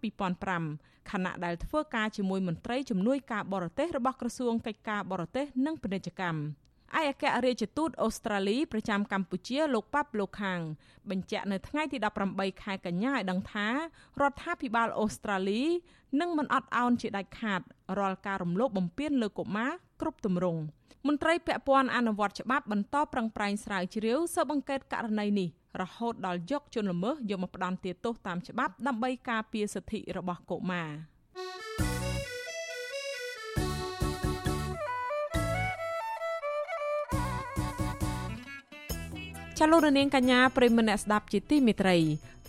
[0.53, 6.62] 2005ខណៈដែលធ្វើការជាមួយមន្ត្រីជំនួយការបរទេសរបស់ក្រសួងកិច្ចការបរទេសនិងពាណិជ្ជកម្ម
[7.01, 10.61] ឯអគ្គរដ្ឋទូតអូស្ត្រាលីប្រចាំកម្ពុជាលោកប៉ាប់លោកខាង
[11.11, 11.99] បញ្ជាក់នៅថ្ងៃទី
[12.30, 13.68] 18ខែកញ្ញាឲ្យដឹងថា
[14.20, 15.62] រដ្ឋាភិបាលអូស្ត្រាលី
[16.20, 17.61] នឹងមិនអត់ឱនជាដាច់ខាត
[17.99, 20.61] រាល់ការរំលោភបំពានលើកុមារគ្រប់ទម្រង់
[21.07, 25.49] មន្ត្រីពាក់ព័ន្ធអនុវត្តច្បាប់បន្តប្រឹងប្រែងស្រាវជ្រាវស៊ើបអង្កេតករណីនេះ
[25.80, 30.90] រហូតដល់យកជនល្មើសយកមកផ្ដន្ទាទោសតាមច្បាប់ដើម្បីការពារសិទ្ធិរបស់កុមារ
[39.63, 41.97] ចលនានាងកញ្ញាប្រិមមអ្នកស្ដាប់ជាទីមេត្រី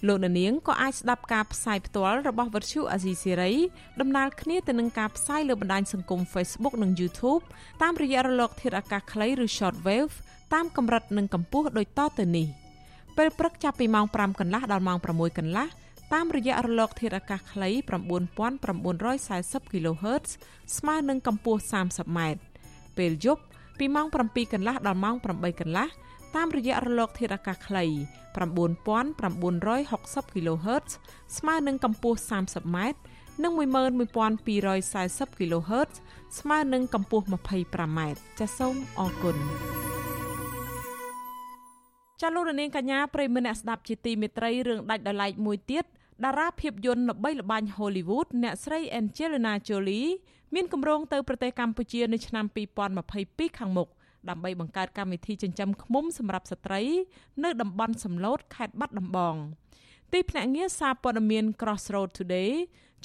[0.07, 3.53] លោកនាងក៏អាចស្ដាប់ការផ្សាយផ្ទាល់របស់វិទ្យុអាស៊ីសេរី
[4.01, 7.43] ដំណើរគ្នាទៅនឹងការផ្សាយលើបណ្ដាញសង្គម Facebook និង YouTube
[7.81, 10.13] តាមរយៈរលក ធាតុអាកាសខ្លីឬ Shortwave
[10.53, 12.47] តាមកម្រិតនិងកម្ពស់ដូចតទៅនេះ
[13.17, 15.67] ពេលព្រឹកចាប់ពីម៉ោង5កន្លះដល់ម៉ោង6កន្លះ
[16.13, 17.69] តាមរយៈរលក ធាតុអាកាសខ្លី
[18.51, 20.29] 9940 kHz
[20.77, 22.19] ស្មើនឹងកម្ពស់ 30m
[22.97, 23.43] ពេលយប់
[23.79, 25.87] ពីម៉ោង7កន្លះដល់ម៉ោង8កន្លះ
[26.35, 27.85] តាមរយៈរលកធាតុអាកាសខ្លី
[28.35, 30.91] 9960 kHz
[31.37, 32.77] ស្មើនឹងកម្ពស់ 30m
[33.43, 35.91] និង11240 kHz
[36.39, 37.99] ស្មើនឹងកម្ពស់ 25m
[38.39, 39.37] ចាសសូមអរគុណ
[42.21, 45.85] ចាលោករនាងកញ្ញាប្រិមមអ្នកស្ដាប់ជាទីមេត្រីរឿងដាច់ដោយឡែកមួយទៀត
[46.23, 50.09] តារាភាពយន្តល្បីល្បាញ Hollywood អ្នកស្រី Angelina Jolie
[50.53, 52.45] មានគម្រោងទៅប្រទេសកម្ពុជានៅឆ្នាំ
[53.01, 53.89] 2022ខាងមុខ
[54.29, 56.81] ដើម្បីបង្កើតកម្មវិធីចិញ្ចឹមឃ្មុំសម្រាប់ស្ត្រី
[57.43, 59.35] នៅតំបន់សំឡូតខេត្តបាត់ដំបង
[60.13, 62.51] ទីភ្នាក់ងារសារព័ត៌មាន Crossroad Today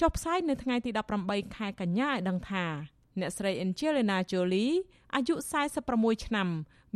[0.01, 0.91] ចុះផ្សាយនៅថ្ងៃទី
[1.25, 2.65] 18ខែកញ្ញាឲ្យដឹងថា
[3.21, 4.73] អ្នកស្រី Angelina Jolie
[5.15, 5.35] អាយុ
[5.81, 6.49] 46ឆ្នាំ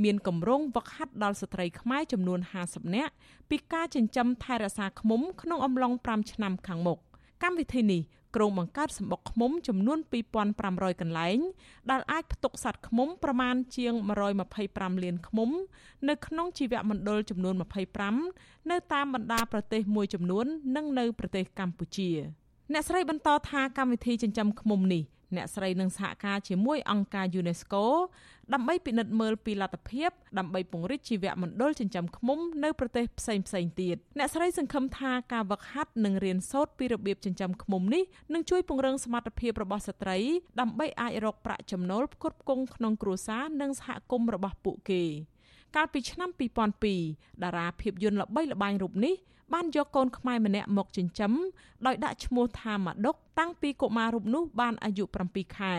[0.02, 3.12] មានគម្រោងវឹកហាត់ដល់ស្ត្រីខ្មែរចំនួន50នាក់
[3.50, 6.98] ពីការចិញ្ចឹមថែរក្សាឃ្មុំក្នុងអំឡុង5ឆ្នាំខាងមុខ
[7.42, 8.02] កម្មវិធីនេះ
[8.36, 9.98] ក្រុងបង្កើតសម្បុកឃ្មុំចំនួន
[10.50, 11.38] 2500កន្លែង
[11.90, 13.92] ដែលអាចផ្ទុកសត្វឃ្មុំប្រមាណជាង
[14.48, 15.50] 125លានឃ្មុំ
[16.08, 17.54] នៅក្នុងជីវមណ្ឌលចំនួន
[18.12, 22.10] 25នៅតាមបណ្ដាប្រទេសមួយចំនួន និងនៅប្រទេសកម្ពុជា
[22.72, 25.02] អ្នកស្រីបន្តថាកម្មវិធីចិញ្ចឹមឃ្មុំនេះ
[25.36, 27.84] អ្នកស្រីនឹងសហការជាមួយអង្គការ UNESCO
[28.54, 38.02] ដើម្បីពិនិត្យមើលពីលទ្ធភាពដើម្បីពង្រីកជីវមណ្ឌលចិញ្ចឹមឃ្មុំនៅប្រទេសផ្សេងផ្សេងទៀតអ្នកស្រីសង្ឃឹមថាការវឹកហាត់និងរៀនសូត្រពីរបៀបចិញ្ចឹមឃ្មុំនេះ
[38.32, 40.18] នឹងជួយពង្រឹងសមត្ថភាពរបស់ស្ត្រី
[40.60, 45.02] ដើម្បីអាចរកប្រាក់ចំណូលផ្គត់ផ្គង់ក្នុងគ្រួសារនិងសហគមន៍របស់ពួកគេ
[45.76, 46.30] កាលពីឆ្នាំ
[46.86, 49.14] 2002តារាភាពយន្តល្បីល្បាញរូបនេះ
[49.52, 51.32] បានយកកូនខ្មែរម្នាក់មកចិញ្ចឹម
[51.86, 55.74] ដោយដាក់ឈ្មោះថាម៉ាដុកតាំងពីកុមាររូបនោះបានអាយុ7ខែ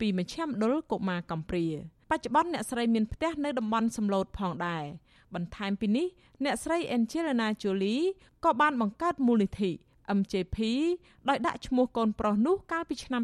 [0.00, 1.66] ពីមជ្ឈមណ្ឌលកុមារកំព្រា
[2.10, 4.84] បច្ចុប្បន្នអ្នកស្រីមានផ្ទះនៅតំបន់សំឡូតផងដែរ
[5.34, 6.06] បន្ថែមពីនេះ
[6.44, 8.04] អ្នកស្រី Angelina Jolie
[8.44, 9.70] ក៏បានបង្កើតមូលនិធិ
[10.18, 10.56] MJP
[11.28, 13.22] ដោយដាក់ឈ្មោះកូនប្រុសនោះកាលពីឆ្នាំ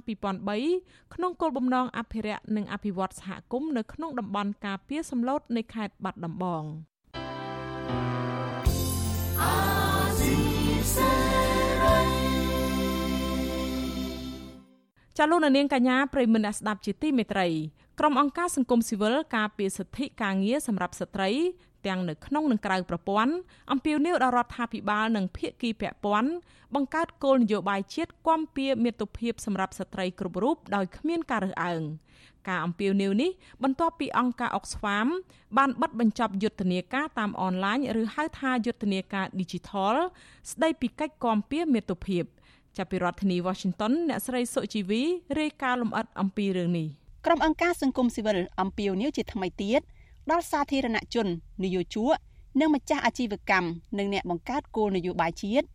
[0.56, 6.64] 2003ក្នុងគោលបំណងអភិរក្សនិងអភិវឌ្ឍសហគមន៍នៅក្នុងតំបន់ការពារសំឡូតនៃខេត្តបាត់ដំបង
[15.20, 17.48] ចចាលោកនាងកញ្ញាប្រិមមអ្នកស្ដាប់ជាទីមេត្រី
[17.98, 21.30] ក្រុមអង្គការសង្គមស៊ីវិលការពារសិទ្ធិការងារសម្រាប់ស្ត្រី
[21.86, 23.32] ទាំងនៅក្នុងនិងក្រៅប្រព័ន្ធ
[23.72, 26.30] អំពាវនាវដល់រដ្ឋាភិបាលនិងភាគីពាក់ព័ន្ធ
[26.74, 31.82] បង្កើតគោលនយោបាយជាតិគាំពៀមាតុភាពសម្រាប់ស្ត្រីគ្រប់រូបដោយគ្មានការរើសអើង
[32.48, 33.30] ការអំពាវនាវនេះ
[33.62, 35.08] បន្ទាប់ពីអង្គការ Oxfam
[35.56, 39.96] បានបិទបញ្ចប់យុទ្ធនាការតាមអនឡាញឬហៅថាយុទ្ធនាការ Digital
[40.50, 42.24] ស្ដីពីកិច្ចគាំពៀមាតុភាព
[42.76, 45.02] ចាប់ពីរដ្ឋធានី Washington អ្នកស្រីសុជីវី
[45.40, 46.88] រាយការណ៍លម្អិតអំពីរឿងនេះ
[47.26, 49.80] ក្រុមអង្គការសង្គមស៊ីវិលអំពាវនាវជាថ្មីទៀត
[50.30, 51.26] ដល់សាធារណជន
[51.64, 52.14] នយោជក
[52.60, 53.68] និងម្ចាស់អាជីវកម្ម
[53.98, 55.66] និងអ្នកបង្កើតគោលនយោបាយជាតិ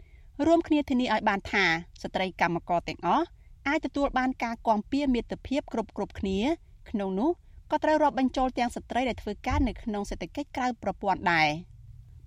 [0.45, 1.65] រួមគ្នាធានាឲ្យបានថា
[2.01, 3.25] ស្ត្រីកម្មករទាំងអស់
[3.67, 6.39] អាចទទួលបានការគាំពៀមិត្តភាពគ្រប់គ្រប់គ្នា
[6.89, 7.31] ក្នុងនោះ
[7.71, 11.49] ក៏ត្រូវរាប់បញ្ចូលទាំងស្ត្រីដែលធ្វើការនៅក្នុងសេដ្ឋកិច្ចក្រៅប្រព័ន្ធដែរ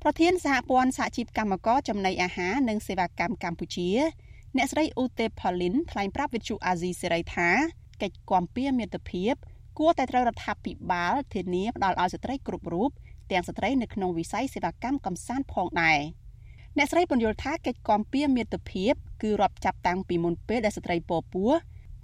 [0.02, 3.88] ប្រធានសហព័ន្ធសហជីពកម្មករចំណីអាហារនិងសេវាកម្មកម្ពុជា
[4.56, 7.48] អ្នកស្រីអ៊ូតេផលីនថ្លែងប្រាប់វិទ្យុអាស៊ីសេរីថា
[8.02, 9.34] កិច្ចគាំពៀមិត្តភាព
[9.78, 12.90] គួរតែត្រូវរដ្ឋាភិបាលធានាផ្ដល់ឲ្យស្ត្រីគ្រប់រូប
[13.30, 15.98] ទាំងស្ត្រីនៅក្នុងវិស័យសេវាកម្មកំសាន្តផងដែរ
[16.76, 18.92] អ្នកស្រីពន្យល់ថាកិច្ចគាំពៀមិត្តភាព
[19.22, 21.50] គឺរាប់ចាប់តាំងពីមុនពេលដែលស្ត្រីពពោះ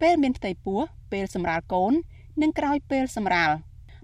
[0.00, 0.80] ពេលមានផ្ទៃពោះ
[1.12, 1.92] ពេលសម្រាលកូន
[2.42, 3.50] និងក្រោយពេលសម្រាល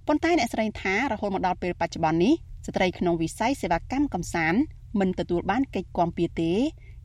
[0.07, 2.34] ប៉ុន្តែអ្នកស្រីថារហូតមកដល់ពេលបច្ចុប្បន្ននេះ
[2.66, 4.61] ស្ត្រីក្នុងវិស័យសេវាកម្មកំសាន្ត
[5.01, 6.53] មិនទទួលបានកិច្ចគាំពៀទេ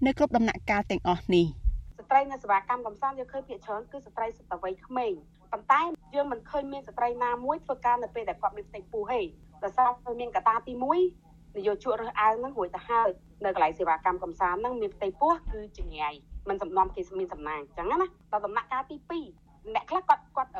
[0.04, 1.46] នៅគ្រប់ដំណាក់កាលទាំងអស់នេះ
[2.00, 5.12] ស្ត្រីនៅសេវាកម្មកំសាន្តយើងឃើញភាគច្រើនគឺស្ត្រីស្ត្រីវ័យក្មេង
[5.52, 5.82] ប៉ុន្តែ
[6.16, 9.22] យើងមិនឃើញមានស្ត្រីណាមួយធ្វើការនៅពេលដែលគាត់មានផ្ទៃពោះទេ
[9.64, 9.90] ដោយសារ
[10.20, 10.74] មានកត្តាទី
[11.16, 13.10] 1នយោជករើសអើងនឹងរួចទៅហើយ
[13.46, 16.14] នៅកន្លែងសេវាកម្មកំសាន្តហ្នឹងមានផ្ទៃពោះគឺជាងាយ
[16.50, 18.98] មិនសំណំគេមានសំណាងអញ្ចឹងណាដល់ដំណាក់កាលទី
[19.36, 20.52] 2អ្នកខ្លះគាត់គាត់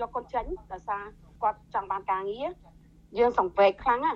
[0.00, 1.02] យកកូនចេញដោយសារ
[1.42, 2.48] គាត់ចង់បានការងារ
[3.18, 4.12] យើងសង្វេគខ្លាំងណា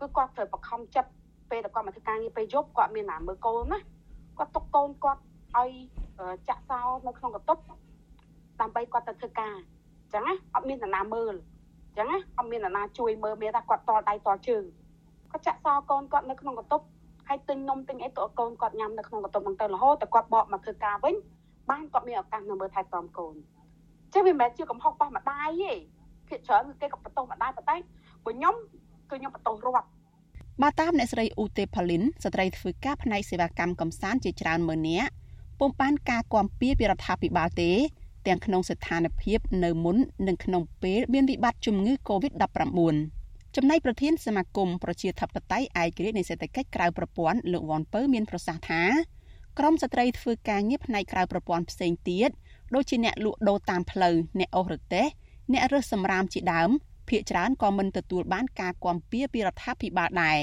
[0.00, 1.10] គឺគាត់ត្រូវបខំចិត្ត
[1.54, 3.78] ពេលដែលគាត់មកធ្វើការងារពេលយប់គាត់មានណាមើលកូនណា
[4.38, 5.22] គាត់ទុកកូនគាត់
[5.58, 5.70] ឲ្យ
[6.48, 7.62] ចាក់សោនៅក្នុងកន្ទប់
[8.60, 11.34] ដើម្បីគាត់ទៅធ្វើការអញ្ចឹងណាអត់មាននរណាមើល
[11.88, 14.64] អញ្ចឹងណាអត់មាននរណាជួយមើលមានថាគាត់តល់ដៃតល់ជើង
[15.30, 16.84] គាត់ចាក់សោកូនគាត់នៅក្នុងកន្ទប់
[17.28, 21.14] ហើយទិញនំទិញអីទៅកូនគាត់ញ៉ាំនៅក្នុងកន្ទប់ហ្នឹងទៅរហូតតែគាត់បកមកធ្វើការវិញ
[21.70, 23.34] បានគាត់មានឱកាសនៅមើលថែទាំកូន
[24.12, 25.72] ចេះវាមិនមែនជាកំហុសរបស់ម្ដាយទេ
[26.28, 27.76] ភាគច្រើនគឺគេក៏បន្ទោសម្ដាយប៉ុន្តែ
[28.24, 28.54] បើខ្ញុំ
[29.10, 29.88] គឺខ្ញុំបន្ទោសរដ្ឋ
[30.62, 35.10] មកតាមអ្នកស្រីអ៊ូតេផាលីនស្ត្រីធ្វើការផ្នែកសេវាកម្មកំសាន្តជាច្រើនម៉ឺននាក់
[35.58, 37.70] ពុំបានការគាំពៀពីរដ្ឋាភិបាលទេ
[38.26, 39.96] ទាំងក្នុងស្ថានភាពនៅមុន
[40.28, 42.94] និងក្នុងពេលមានវិបត្តិជំងឺ Covid-19
[43.56, 48.82] ចំណែកប្រធានសមាគមប្រជាធិបតេយ្យឯករាជ្យនៃសេដ្ឋកិច្ចក្រៅប្រព័ន្ធលោកវ៉ាន់ពៅមានប្រសាសន៍ថា
[49.58, 52.30] ក្រមស្ត្រីធ្វើការងារផ្នែកក្រៅប្រព័ន្ធផ្សេងទៀត
[52.74, 55.06] ដូចជាអ្នកលក់ដូរតាមផ្លូវអ្នកអូសរទេស
[55.52, 56.70] អ្នករើសសម្រាមជាដើម
[57.08, 60.38] ភ្នាក់ច្រើនក៏មិនទទួលបានការគាំពៀពីរដ្ឋាភិបាលដែរ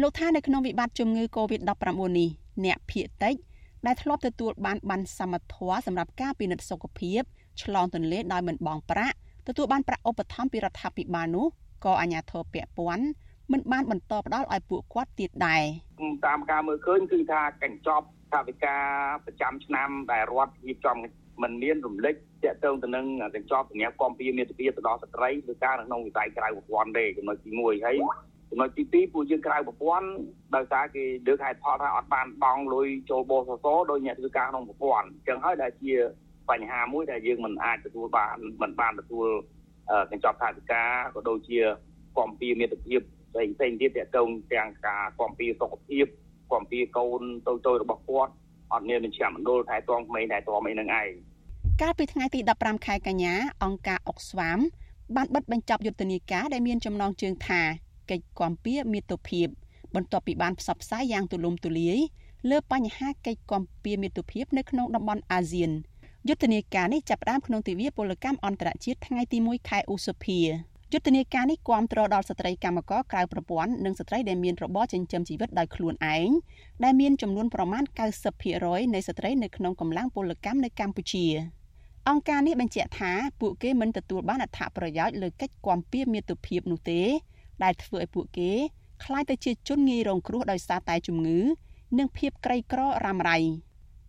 [0.00, 1.84] លោកថានៅក្នុងវិបត្តិជំងឺ Covid-19
[2.18, 2.28] នេះ
[2.64, 3.34] អ្នកភៀកតិច
[3.86, 7.22] ដែលធ្លាប់ទទួលបានបានសមត្ថភាពសម្រាប់ការពិនិត្យសុខភាព
[7.62, 11.46] ឆ្លងទន្លេដោយមិនបង់ប្រាក់ទទួលបានប្រាក់ឧបត្ថម្ភពីរដ្ឋាភិបាលនោះ
[11.84, 13.06] ក៏អាជ្ញាធរពាក់ព័ន្ធ
[13.52, 15.62] មិនបានបន្តផ្ដល់ឲ្យពួកគាត់ទៀតដែរ
[16.26, 18.82] តាមការមើលឃើញគឺថាកញ្ចប់ថាវិការ
[19.24, 20.96] ប្រចាំឆ្នាំដែលរដ្ឋរៀបចំ
[21.42, 22.14] មិនមានរំលេច
[22.44, 27.96] តាក់ទងទៅនឹងកញ្ចប់សម្រាប់គាំពៀមាតុភាពទៅដល់ស្ត្រីឬការនៅក្នុងវិស័យក្រៅប្រព័ន្ធទេចំណុចទី1ហើយ
[28.50, 30.08] ចំណុចទី2ពួកយើងក្រៅប្រព័ន្ធ
[30.56, 35.92] ដោយសារគេលើកហេតុផលថាអត់បានបង់លុយចូលបសសដោយអ្នកធ្វើការក្នុងប្រព័ន្ធអញ្ចឹងហើយដែលជា
[36.50, 39.26] បញ្ហាមួយដែលយើងមិនអាចទទួលបានមិនបានទទួល
[40.10, 41.60] កញ្ចប់ថាវិការក៏ដូចជា
[42.18, 43.00] គំពីមាតុភាព
[43.32, 46.06] ផ្សេងផ្សេងទៀតតកតងទាំងការគំពីសុខភាព
[46.52, 48.32] គំពីកូនតូចតូចរបស់គាត់
[48.72, 51.08] អត់មានមជ្ឈមណ្ឌលថែទាំក្មេងថែទាំអីនឹងឯង
[51.80, 54.58] កាលពីថ្ងៃទី15ខែកញ្ញាអង្គការអុកស្វាម
[55.16, 57.60] បានបិទបញ្ចប់យុទ្ធនាការដែលមានចំណងជើងថា
[58.10, 59.48] កិច្ចគាំពៀមាតុភាព
[59.94, 61.98] បន្ទាប់ពីបានផ្សព្វផ្សាយយ៉ាងទូលំទូលាយ
[62.50, 65.70] លើបញ្ហាកិច្ចគាំពៀមាតុភាពនៅក្នុងតំបន់អាស៊ាន
[66.28, 70.40] យុទ្ធនាការនេះចាប់ផ្ដើមក្នុងទិវាពលកម្មអន្តរជាតិថ្ងៃទី1ខែឧសភា
[70.92, 76.28] យុទ្ធនាការនេះគាំទ្រដល់ស្ត្រីកម្មករក្រៅប្រព័ន្ធនិងស្ត្រីដែលមានរបរចិញ្ចឹមជីវិតដោយខ្លួនឯង
[76.84, 77.84] ដែលមានចំនួនប្រមាណ
[78.38, 81.26] 90%នៃស្ត្រីនៅក្នុងកម្លាំងពលកម្មនៅកម្ពុជា
[82.08, 87.00] អង្គការនេះបញ្ជាក់ថាពួកគេមិនទទួលបានអត្ថប្រយោជន៍លើកិច្ចគាំពៀមាតុភាពនោះទេ
[87.62, 88.52] ដែលធ្វើឲ្យពួកគេ
[89.04, 91.40] ក្លាយទៅជាជនងាយរងគ្រោះដោយសារតែជំងឺ
[91.98, 93.38] និងភាពក្រីក្ររ៉ាំរ៉ៃ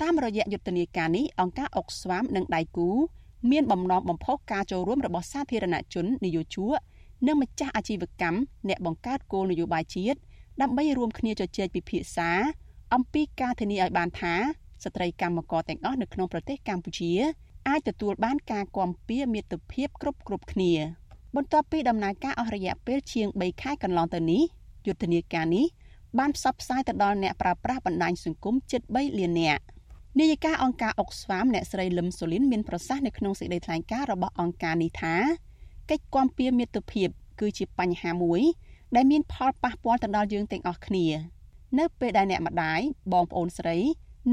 [0.02, 2.90] តាមរយៈយុទ្ធនាការនេះអង្គការអុកស្វាមនិងដៃគូ
[3.52, 6.78] មានបំណងបំផុសការចូលរួមរបស់សាធារណជននយោជក
[7.28, 10.20] និងម្ចាស់អាជីវកម្មអ្នកបង្កើតគោលនយោបាយជាតិ
[10.62, 12.30] ដើម្បីរួមគ្នាជជែកពិភាក្សា
[12.94, 14.34] អំពីការធានាឲ្យបានថា
[14.84, 17.12] ស្ត្រីកម្មករទាំងអស់នៅក្នុងប្រទេសកម្ពុជា
[17.68, 20.74] អាចទទួលបានការគាំពៀមាតុភាពគ្រប់គ្រប់គ្នា
[21.36, 24.44] បន្ទាប់ពីដំណើរការអស់រយៈពេលជាង3ខែកន្លងទៅនេះ
[24.88, 25.66] យុទ្ធនាការនេះ
[26.20, 29.64] បានផ្សព្វផ្សាយទៅដល់អ្នកប្រើប្រាស់បណ្ដាញសង្គមជិត3លាននាក់
[30.20, 35.16] នាយិកាអង្គការអុកស្វាមអ្នកស្រីលឹមសូលីនមានប្រសាសន៍នៅក្នុងសេចក្តីថ្លែងការណ៍របស់អង្គការនេះថា
[35.90, 37.10] កិច្ចគាំពៀមាតុភាព
[37.40, 38.42] គឺជាបញ្ហាមួយ
[38.96, 41.08] ដែលមានផលប៉ះពាល់ទៅដល់យើងទាំងអស់គ្នា
[41.80, 42.82] នៅពេលដែលអ្នកម្ដាយ
[43.14, 43.78] បងប្អូនស្រី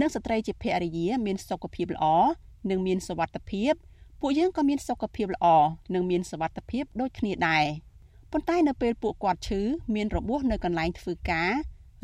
[0.00, 2.06] និងស្ត្រីជាភរិយាមានសុខភាពល្អ
[2.70, 3.72] និងមានសុវត្ថិភាព
[4.20, 5.46] ពួកយើងក៏មានសុខភាពល្អ
[5.94, 7.64] និងមានសុវត្ថិភាពដូចគ្នាដែរ
[8.32, 9.60] ប៉ុន្តែនៅពេលពួកគាត់ឈឺ
[9.94, 11.52] មានរបួសនៅកន្លែងធ្វើការ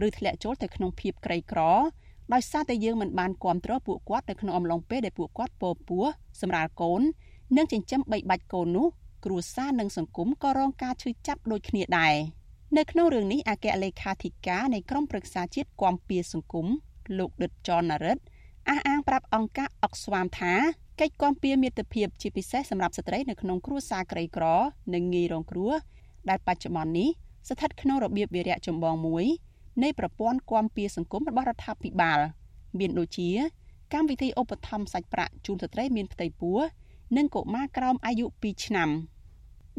[0.06, 1.60] ឬធ្លាក់ចូលទៅក្នុងភាពក្រីក្រ
[2.32, 6.04] ដោយសារតែយើងមិនបានគ្រប់គ្រងពួកគាត់នៅក្នុងអំឡុងពេលដែលពួកគាត់ពោពោះ
[6.40, 7.02] សម្រាលកូន
[7.56, 8.86] និងចិញ្ចឹមបីបាច់កូននោះ
[9.24, 12.14] គ្រួសារនិងសង្គមក៏រងការឈឺចាប់ដូចគ្នាដែរ
[12.78, 16.66] នៅក្នុងរឿងនេះអគ្គលេខាធិការនៃក្រមប្រឹក្សាជាតិគាំពៀសង្គម
[17.18, 18.22] លោកដិតចនរិទ្ធ
[18.68, 20.54] អះអាងប្រាប់អង្គការអុកស្វាមថា
[21.00, 24.44] កិច្ចគាំពៀមាតុភាពជាពិសេសសម្រាប់ស្ត្រីនៅក្នុងគ្រួសារក្រីក្រ
[24.94, 25.72] និងងាយរងគ្រោះ
[26.28, 27.08] ដែលបច្ចុប្បន្ននេះ
[27.48, 29.24] ស្ថិតក្នុងរបៀបវិរៈចម្បងមួយ
[29.82, 32.20] នៃប្រព័ន្ធគាំពៀសង្គមរបស់រដ្ឋាភិបាល
[32.78, 33.28] មានដូចជា
[33.92, 36.58] កម្មវិធីឧបត្ថម្ភសាច់ប្រាក់ជូនស្ត្រីមានផ្ទៃពោះ
[37.16, 38.90] និងកុមារក្រោមអាយុ2ឆ្នាំ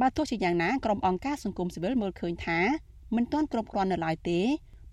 [0.02, 2.60] បើទោះជាយ៉ាងណាក្រុមអង្គការសង្គមស៊ីវិលមើលឃើញថា
[3.16, 4.40] មិនទាន់គ្រប់គ្រាន់នៅឡើយទេ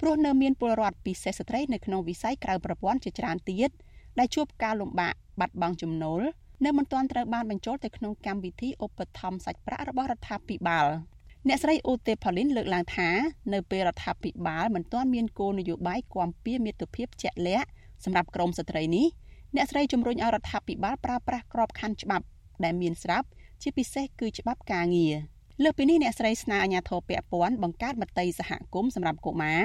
[0.01, 3.71] ព្រោះនៅមានពលរដ្ឋពិសេសស្ត្រីនៅក្នុងវិស័យក្រៅប្រព័ន្ធជាច្រើនទៀត
[4.19, 6.21] ដែលជួបការលំបាកបាត់បង់ចំណូល
[6.65, 10.87] នៅមិនទាន់ត្រូវបានបញ្ចូលទៅក្នុងកម្មវិធីឧបត្ថម្ភសាច់ប្រាក់របស់រដ្ឋាភិបាល
[11.47, 13.09] អ្នកស្រីអូតេផូលីនលើកឡើងថា
[13.53, 17.69] នៅពេលរដ្ឋាភិបាលមិនទាន់មានគោលនយោបាយគាំពៀមាតុភាពជាក់លាក់
[18.05, 19.07] សម្រាប់ក្រមស្ត្រីនេះ
[19.57, 22.25] អ្នកស្រីជំរុញឲ្យរដ្ឋាភិបាលប្រើប្រាស់ក្របខ័ណ្ឌច្បាប់
[22.65, 23.27] ដែលមានស្រាប់
[23.63, 25.15] ជាពិសេសគឺច្បាប់ការងារ
[25.63, 29.63] លើសពីនេះអ្នកស្រីស្នើអាជ្ញាធរពាក់ព័ន្ធបង្កើតមតិសហគមន៍សម្រាប់កុមារ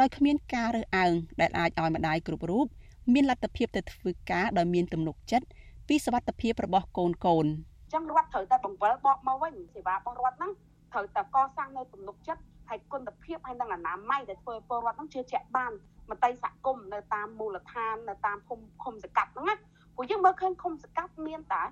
[0.00, 2.66] ដោយគ្មានការរើសអើងដែលអាចឲ្យម្ដាយគ្រប់រូប
[3.14, 5.46] មានលទ្ធភាពទៅធ្វើការដោយមានទំនុកចិត្ត
[5.88, 10.50] ពីសវត្ថភាពរបស់កូនកូនអញ្ចឹងរដ្ឋត្រូវតែបង្វិលបកមកវិញសេវារបស់រដ្ឋហ្នឹង
[10.92, 15.72] ត្រូវតែកសាងនៅទំនុកចិត្តហើយគុណភាពហើយនឹងអនាម័យដែលធ្វើឲ្យពលរដ្ឋហ្នឹងជឿជាក់បាន
[16.10, 19.56] មតិសហគមន៍នៅតាមមូលដ្ឋាននៅតាមភូមិឃុំសង្កាត់ហ្នឹងណា
[19.96, 21.62] ព្រោះយើងមើលឃើញឃុំសង្កាត់មានតែ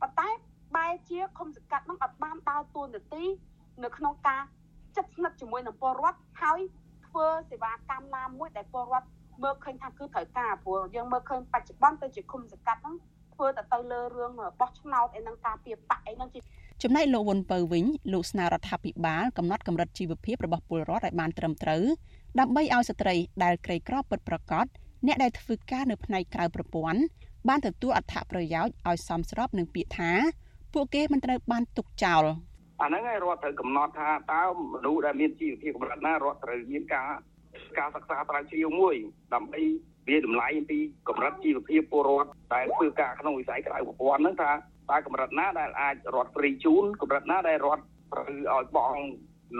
[0.00, 0.28] ប៉ុន្តែ
[0.76, 3.24] បែរជាឃុំសង្កាត់ហ្នឹងអត់បានដើរតួនាទី
[3.84, 4.42] នៅក្នុងការ
[4.96, 6.60] ចិត្តស្និទ្ធជាមួយនឹងពលរដ្ឋហើយ
[7.06, 9.08] ធ្វើសេវាកម្មណាមួយដែលពលរដ្ឋ
[9.42, 12.96] មើលឃើញថាគឺត្រូវការព្រោះយើងមើលឃើញបច្ចុប្បន្នទៅជាឃុំសង្កាត់ហ្នឹង
[13.34, 16.40] ធ្វើតែទៅលើរឿងបោះឆ្នោតឯនឹងការពៀបាក់ឯនឹងជា
[16.82, 21.82] ចំណែកលោកវុនពៅវិញលោកស្នើរដ្ឋាភិបាលកំណត់កម្រិតជីវភាពរបស់ពលរដ្ឋឲ្យបានត្រឹមត្រូវ
[22.40, 23.14] ដើម្បីឲ្យស្ត្រី
[23.44, 24.66] ដែលក្រីក្រពិតប្រាកដ
[25.06, 27.00] អ្នកដែលធ្វើការនៅផ្នែកក្រៅប្រព័ន្ធ
[27.48, 30.10] បានទទួលអត្ថប្រយោជន៍ឲ្យសមស្របនឹងពាក្យថា
[30.74, 32.24] ពួកគេមិនត្រូវបានទុកចោល
[32.82, 37.10] អាហ្នឹងឯងរដ្ឋត្រូវកំណត់ថាតើមនុស្សដែលមានជីវភាពកម្រិតណារដ្ឋត្រូវមានការ
[37.78, 38.94] ការសិក្សាស្រាវជ្រាវមួយ
[39.34, 39.62] ដើម្បី
[40.08, 44.50] វាតម្លៃអំពីកម្រិតជីវភាពពលរដ្ឋដែលធ្វើការក្នុងវិស័យក្រៅប្រព័ន្ធហ្នឹងថា
[44.90, 47.82] តើកម្រិតណាដែលអាចរត់ព្រីជូនកម្រិតណាដែលរត់
[48.12, 48.96] ត្រូវឲ្យបង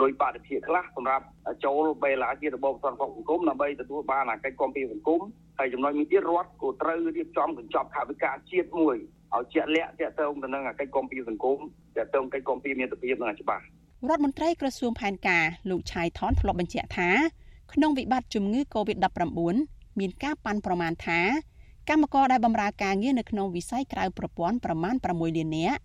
[0.00, 1.24] លុយបរិភាគខ្លះសម្រាប់
[1.64, 5.20] ចូលបេឡាជារបបសន្តិសុខសង្គមដើម្បីទទួលបានអាកិច្ចគាំពារសង្គម
[5.58, 8.96] ហើយចំណុចមួយទៀតរដ្ឋក៏ត្រូវរៀបចំកញ្ចប់ថវិកាជាតិមួយ
[9.34, 11.58] ឲ្យជាក់លាក់តាក់ទងទៅនឹងអាកិច្ចគាំពារសង្គម
[11.96, 13.64] តាក់ទងកិច្ចគាំពារមាតុភាពនឹងច្បាស់
[14.08, 17.10] រដ្ឋមន្ត្រីក្រសួងផែនការលោកឆៃថនធ្លាប់បញ្ជាក់ថា
[17.72, 19.36] ក្នុងវិបត្តិជំងឺ Covid-19
[20.00, 21.20] មានការប៉ាន់ប្រមាណថា
[21.88, 25.80] កម្មករដែលបម្រើការងារនៅក្នុងវិស័យក្រៅប្រព័ន្ធប្រមាណ6លាននាក់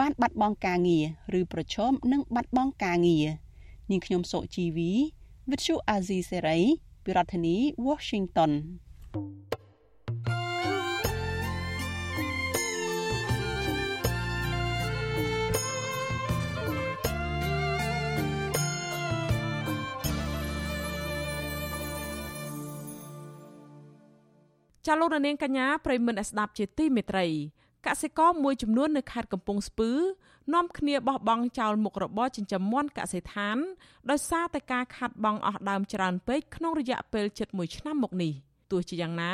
[0.00, 1.04] បានបាត់បង់ការងារ
[1.38, 3.26] ឬប្រឈមនឹងបាត់បង់ការងារ
[3.90, 4.92] នាងខ្ញុំសុជីវី
[5.48, 6.62] With you Azizi Serai
[7.04, 8.52] ពីរដ្ឋធានី Washington
[24.86, 27.26] ចាលោករនាងកញ្ញាប្រិមត្តស្ដាប់ជាទីមេត្រី
[27.86, 29.90] កសិករមួយចំនួននៅខេត្តកំពង់ស្ពឺ
[30.54, 33.56] នាំគ្នាបោះបង់ចោលមុខរបរចិញ្ចឹមមាន់កសិដ្ឋាន
[34.10, 38.32] ដោយសារតែការខាត់បង់អស់ដើមច្រើនពេកក្នុងរយៈពេលជិត1ឆ្នាំមកនេះ
[38.70, 39.32] ទោះជាយ៉ាងណា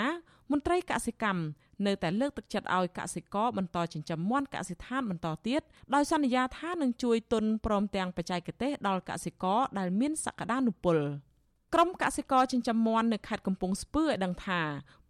[0.51, 1.43] មន្ត្រីកសិកម្ម
[1.87, 5.61] នៅតែលើកទឹកចិត្តឲ្យកសិករបន្តចិញ្ចឹមមាន់កសិដ្ឋានបន្តទៀត
[5.95, 10.99] ដោយសន្យាថានឹងជួយទុនព្រមទាំងបច្ចេកទេសដល់កសិករដែលមានសក្តានុពល។
[11.75, 14.61] ក្រុមកសិករចិញ្ចឹមមាន់នៅខេត្តកំពង់ស្ពឺឲ្យដឹងថា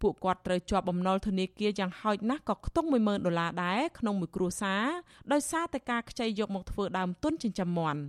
[0.01, 4.83] ពួកគាត់ត្រូវជាប់បំណុលធនាគារយ៉ាងហោចណាស់ក៏ខ្ទង់10000ដុល្លារដែរក្នុងមួយគ្រួសារ
[5.31, 8.01] ដោយសារតែការខ្ចីយកមកធ្វើដើមទុនចិញ្ចឹមមាន់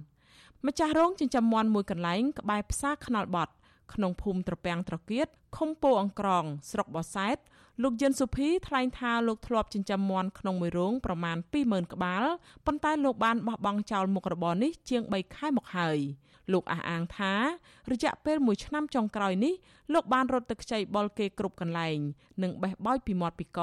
[0.67, 3.53] ម្ចាស់រោងចិញ្ចឹមមាន់មួយកន្លែងក្បែរផ្សារខ្នល់បត់
[3.95, 5.27] ក្នុងភូមិត្រពាំងត្រកៀត
[5.57, 7.37] ឃុំពោអង្ក្រងស្រុកបរសែត
[7.83, 12.25] លោកយិនសុភីថ្លែងថាលោកធ្លាប់ចិញ្ចឹមមាន់ក្នុងមួយរោងប្រមាណ20000ក្បាល
[12.67, 15.99] ប៉ុន្តែលោកបានបោះបង់ចោលមុខរបរនេះជាង3ខែមកហើយ។
[16.53, 17.35] លោកអះអាងថា
[17.91, 19.55] រយៈពេល1ឆ្នាំចុងក្រោយនេះ
[19.93, 21.99] លោកបានរត់ទឹកខ្ចីបុលគេគ្រប់កន្លែង
[22.43, 23.61] និងបេះបោចពីមាត់ពីក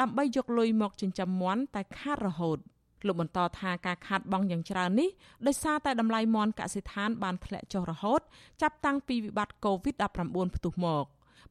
[0.00, 2.58] ដើម្បីយកលុយមកចិញ្ចឹមមាន់តែខាតរហូត
[3.06, 5.10] លោកបន្តថាការខាតបង់យ៉ាងច្រើននេះ
[5.46, 8.20] ដោយសារតែតម្លៃមាន់កសិដ្ឋានបានធ្លាក់ចុះរហូត
[8.62, 11.04] ចាប់តាំងពីវិបត្តិ COVID-19 ផ្ទុះមក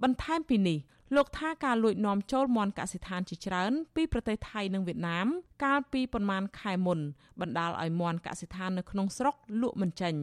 [0.04, 0.78] បន្ថែមពីនេះ
[1.16, 5.28] លោកថាការលួចនាំចូលមន់កសិដ្ឋានជាច្រើន ពីប្រទេសថៃនិងវៀតណាម
[5.64, 7.00] កាលពីប្រមាណខែមុន
[7.42, 10.16] បណ្ដាលឲ្យមន់កសិដ្ឋាននៅក្នុងស្រុកលក់មិនចេញ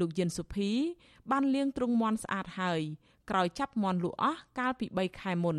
[0.00, 0.70] លោកយិនសុភី
[1.30, 2.80] បានលាងទ្រុងមន់ស្អាតហើយ
[3.30, 5.56] ក្រោយចាប់មន់លក់អស់កាលពី3ខែមុន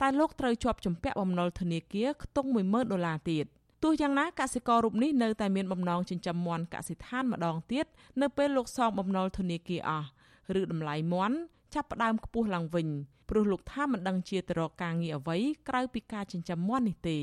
[0.00, 3.46] តែលោកត្រូវជាប់ជំពាក់បំណុលធនាគារខ្ទង់10000ដុល្លារទៀត
[3.82, 7.86] ទោះយ៉ាងណាកសិកររូបនេះនៅតែមានបំណងចិញ្ចឹមមាន់កសិដ្ឋានម្ដងទៀត
[8.20, 10.08] នៅពេលលោកសងបំណុលធនាគារអស់
[10.60, 11.36] ឬតម្លៃមាន់
[11.74, 12.88] ចាប់ផ្ដើមខ្ពស់ឡើងវិញ
[13.30, 17.18] ព្រោះលោកថាមិនដឹងជាទៅរកការងារអ្វីក្រៅពីការចិញ្ចឹមមាន់នេះទេ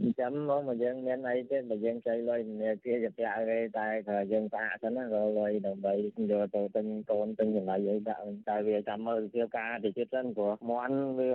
[0.00, 5.98] ចិញ្ចឹមមកមកយើងមានអីទេបើយើងចៃលុយធនាគារជាពាក់គេតែថាយើងសាកសិនណារកលុយដើម្បីយ
[6.42, 11.30] កទៅទិញកូនទិញចំណីអីដាក់តែវាចាំមើលទៅជាការទៅចិត្តសិនព្រោះមន់វា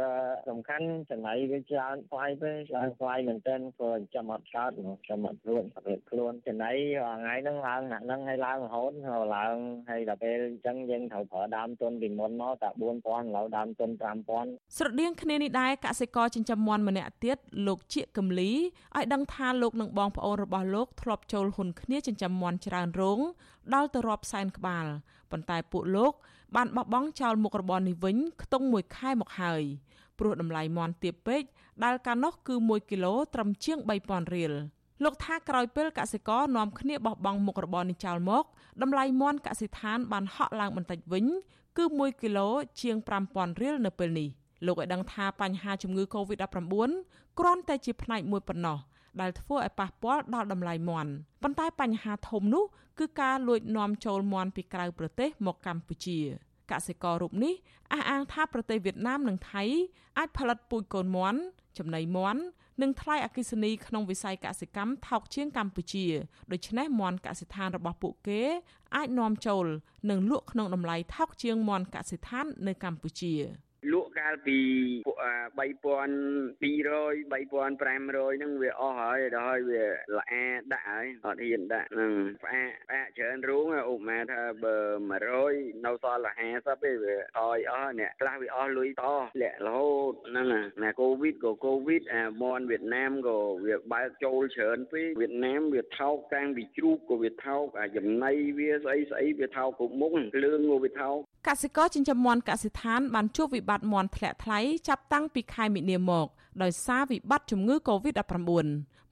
[0.49, 4.71] សំខាន់ចំណៃវាច្រើនខ្វាយពេកច្រើនខ្វាយមែនទែនព្រោះចាំអត់កើត
[5.09, 6.71] ចាំអត់ខ្លួនរៀបខ្លួនចំណៃ
[7.19, 8.91] ថ្ងៃហ្នឹងឡើងណាក់ហ្នឹងឲ្យឡើងរហូត
[9.35, 9.55] ឡើង
[9.89, 13.89] ហើយដល់ពេលអញ្ចឹងយើងត្រូវប្រើដើមទុនពីមុនមកតែ4000ឥឡូវដើមទុន
[14.33, 17.37] 5000ស្រដៀងគ្នានេះដែរកសិករចិញ្ចឹមមាន់ម្នាក់ទៀត
[17.67, 18.46] លោកជាកំលី
[18.95, 23.19] ឲ្យដឹងថាលោកនិងបងប្អូនរបស់លោកធ្លាប់ចូលហ៊ុនគ្នាចិញ្ចឹមមាន់ច្រើនរោង
[23.73, 24.85] ដល់ទៅរាប់សែនក្បាល
[25.31, 26.13] ប៉ុន្តែពួកលោក
[26.55, 29.63] បានបោះបង់ចោលមុខរបរនេះវិញខ្ទង់មួយខែមកហើយ
[30.19, 31.43] ព្រោះតម្លៃមាន់ទាបពេក
[31.83, 33.77] ដែលកាលនោះគឺ1គីឡូត្រឹមជាង
[34.07, 34.53] 3000រៀល
[35.03, 38.43] លោកថាក្រោយពេលកសិករនាំគ្នាបោះបង់មុខរបរនេះចោលមក
[38.81, 41.25] តម្លៃមាន់កសិដ្ឋានបានហក់ឡើងបន្តិចវិញ
[41.77, 42.47] គឺ1គីឡូ
[42.81, 42.95] ជាង
[43.29, 44.29] 5000រៀលនៅពេលនេះ
[44.65, 46.73] លោកឲ្យដឹងថាបញ្ហាជំងឺ Covid-19
[47.39, 48.77] គ្រាន់តែជាផ្នែកមួយប៉ុណ្ណោះ
[49.21, 51.11] ដែលធ្វើឲ្យប៉ះពាល់ដល់តម្លៃមាន់
[51.43, 52.65] ប៉ុន្តែបញ្ហាធំនោះ
[52.99, 56.19] គឺការលួចនាំចូលមាន់ពីក្រៅប្រទេសមកកម្ពុជា
[56.71, 57.53] កសិកររូបនេះ
[57.93, 59.63] អះអាងថាប្រទេសវៀតណាមនិងថៃ
[60.17, 61.39] អាចផលិតពូជកូនមាន់
[61.77, 62.41] ចំណីមាន់
[62.81, 66.05] និងថ្លៃអគិសនីក្នុងវិស័យកសិកម្មថោកជាងកម្ពុជា
[66.51, 68.41] ដូច្នេះមាន់កសិដ្ឋានរបស់ពួកគេ
[68.95, 69.65] អាចនាំចូល
[70.09, 73.33] និងលក់ក្នុងតម្លៃថោកជាងមាន់កសិដ្ឋាននៅកម្ពុជា។
[73.93, 74.59] លក់កាលពី
[74.97, 75.67] 3200
[77.32, 79.84] 3500ហ្នឹងវាអស់ហើយដល់ហើយវា
[80.17, 80.34] ល្អ
[80.73, 82.13] ដាក់ហើយអត់ហ៊ានដាក់ហ្នឹង
[82.43, 84.75] ផ្អាកផ្អាកច្រើនរូងឧបមាថាបើ
[85.32, 89.03] 100នៅសល់តែ50ទេវាថយអស់អ្នកខ្លះវាអស់លុយត
[89.41, 90.47] លាក់រហូតហ្នឹង
[90.84, 101.17] ណាកូវីដក៏កូវីដអាមនវៀតណាមក៏វាបើកចូលច្រើនពេកវៀតណាមវាថោកតាំងពីជ្រូកក៏វាថោកអាចំណៃវាស្អីស្អីវាថោកគ្រប់មុខគ្រឿងក៏វាថោក
[101.47, 106.28] កសិករចិញ្ចឹមមាន់កសិដ្ឋានបានជួបវិបត្តិមាន់ធ្លាក់ថ្លៃចាប់តាំងពីខែមិនិនាមក
[106.63, 108.67] ដោយសារវិបត្តិជំងឺ Covid-19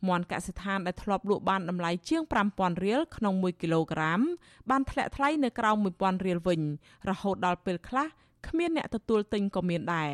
[0.07, 4.21] មាន់កសិដ្ឋានដែលធ្លាប់លក់បានតម្លៃជាង5000រៀលក្នុង1គីឡូក្រាម
[4.69, 6.61] បានធ្លាក់ថ្លៃនៅក្រោម1000រៀលវិញ
[7.09, 8.07] រហូតដល់ពេលខ្លះ
[8.47, 10.09] គ្មានអ្នកទទួលទិញក៏មានដែរ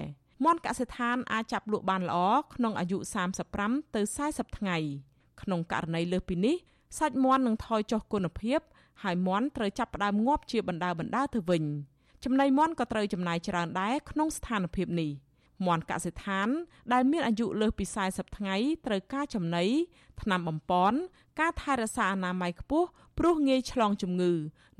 [0.45, 2.19] មាន់កសិដ្ឋានអាចចាប់លក់បានល្អ
[2.53, 2.97] ក្នុងអាយុ
[3.45, 4.77] 35ទៅ40ថ្ងៃ
[5.41, 6.55] ក្នុងករណីលើសពីនេះ
[6.99, 8.59] សាច់មាន់នឹងថយចុះគុណភាព
[9.03, 11.63] ហើយមាន់ត្រូវចាប់ផ្ដើមងាប់ជាបណ្ដើបណ្ដើទៅវិញ។
[12.23, 15.11] ចំណីមាន់ក៏ត្រូវចំណាយច្រើនដែរក្នុងស្ថានភាពនេះ
[15.67, 16.47] មាន់កសិដ្ឋាន
[16.93, 18.55] ដែលមានអាយុលើសពី40ថ្ងៃ
[18.85, 19.65] ត្រូវការចំណី
[20.21, 20.97] ថ្នាំបំពន់
[21.39, 24.33] ការថែរក្សាអនាម័យខ្ពស់ព្រោះងាយឆ្លងជំងឺ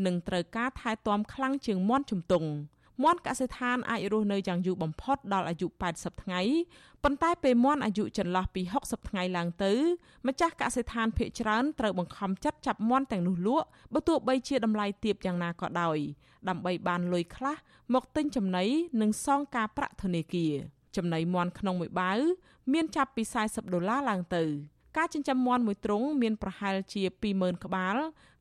[0.05, 2.49] និងត្រូវការថែទាំខ្លាំងជាងមាន់ជំទង់
[3.03, 6.41] មាន់កសិដ្ឋានអាចរស់នៅយ៉ាងយូរបំផុតដល់អាយុ80ថ្ងៃ
[7.03, 9.73] ប៉ុន្តែពេលមាន់អាយុចន្លោះពី60ថ្ងៃឡើងទៅ
[10.27, 15.97] ម្ចាស់កសិដ្ឋានភ ieck ច្រើនត្រូវបង្ខំចិត្តចាប់មាន់ទាំងនោះលក់បើទោះបីជាតម្លៃទាបយ៉ាងណាក៏ដោយ
[16.49, 17.55] ដើម្បីបានលុយខ្លះ
[17.93, 18.65] មកទិញចំណី
[19.01, 20.53] និងសងការប្រាក់ធនាគារ
[20.95, 22.19] ចំណីមាន់ក្នុងមួយបាវ
[22.73, 24.43] មានចាប់ពី40ដុល្លារឡើងទៅ
[24.97, 27.95] ការចិញ្ចឹមមាន់មួយទ្រុងមានប្រហែលជា20000ក្បាល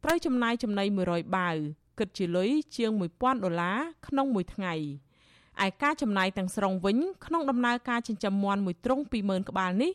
[0.05, 1.57] ត្រូវចំណាយចំណី100បាវ
[2.01, 4.75] គិតជាលុយជាង1000ដុល្លារក្នុងមួយថ្ងៃ
[5.65, 9.93] ឯការចំណាយទាំងស្រុងវិញក្នុងដំណើរការចិញ្ចឹមមាន់មួយទ្រុង20000ក្បាលនេះ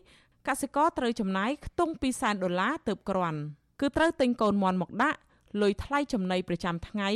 [0.48, 3.40] កសិករត្រូវចំណាយខ្ទង់200,000ដុល្លារទៅគ្រាន់
[3.80, 5.20] គឺត្រូវទិញកូនមាន់មកដាក់
[5.62, 7.10] លុយថ្លៃចំណីប្រចាំថ្ងៃ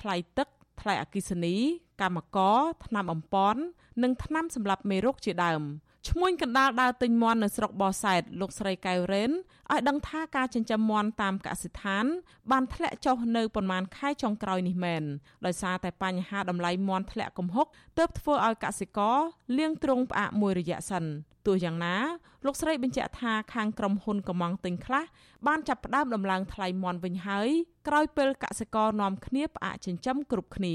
[0.00, 0.48] ថ្លៃទឹក
[0.80, 1.54] ថ្លៃអគិសនី
[2.00, 3.56] កម្មករថ្នាំអំប៉ន
[4.02, 5.62] និងថ្នាំសម្រាប់មេរោគជាដើម។
[6.08, 12.04] ឈ្មួញកណ្ដាលដើរទិញមាន់នៅស្រុកបរសែតលោកស្រីកៅរ៉េនឲ្យដឹងថាការចិញ្ចឹមមាន់តាមកសិដ្ឋាន
[12.50, 15.02] បានធ្លាក់ចុះនៅប្រមាណខែចុងក្រោយនេះមែន
[15.46, 17.66] ដោយសារតែបញ្ហាតម្លៃមាន់ធ្លាក់គំហុក
[17.98, 19.18] ទើបធ្វើឲ្យកសិករ
[19.58, 21.04] លាងទ្រង់ផ្អាកមួយរយៈសិន
[21.46, 21.96] ទោះយ៉ាងណា
[22.46, 25.04] លោកស្រីបញ្ជាក់ថាខាងក្រុមហ៊ុនកំងទិញខ្លះ
[25.46, 27.48] បានចាប់ផ្ដើមដំឡើងថ្លៃមាន់វិញហើយ
[27.88, 30.74] ក្រោយពេលកសិករនាំគ្នាផ្អាកចិញ្ចឹមគ្រប់គ្នា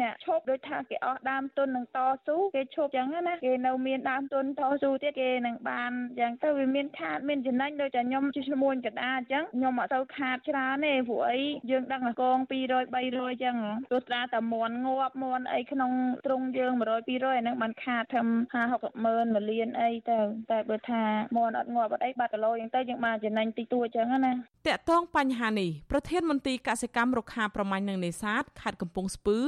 [0.00, 13.56] អ្នកឈប់ដូចថាគេអស់ដើមទុននឹងតស៊ូគេឈប់ចឹងណាគេនៅមានដើមទុនតស៊ូទៀតគេនឹងបានចឹងទៅវាមានខាតមានចំណេញដូចតែខ្ញុំជាឈ្មួញកដាអញ្ចឹងខ្ញុំអត់ទៅខាតច្រើនទេព្រោះអីយើងដឹងតែកង200 300ចឹង
[13.92, 15.92] ទោះត្រាតែមន់ងាប់មន់អីក្នុង
[16.26, 20.18] ទ្រុងយើង100 200អាហ្នឹងបានខាតធំ50 60ម៉ឺនមួយលានអីទៅ
[20.50, 21.02] តែបើថា
[21.36, 29.38] មន់អត់ងាប់អត់អីបាត់គីឡូចឹងទៅយើងបានចំណេញតិចតួចចឹងណាតកតងបញ្ហានេះប្រធានមន្ត្រីកសិកម្មរុក្ខាប្រមាញ់និងនេសាទខេត្តកំពង់ស្ពឺ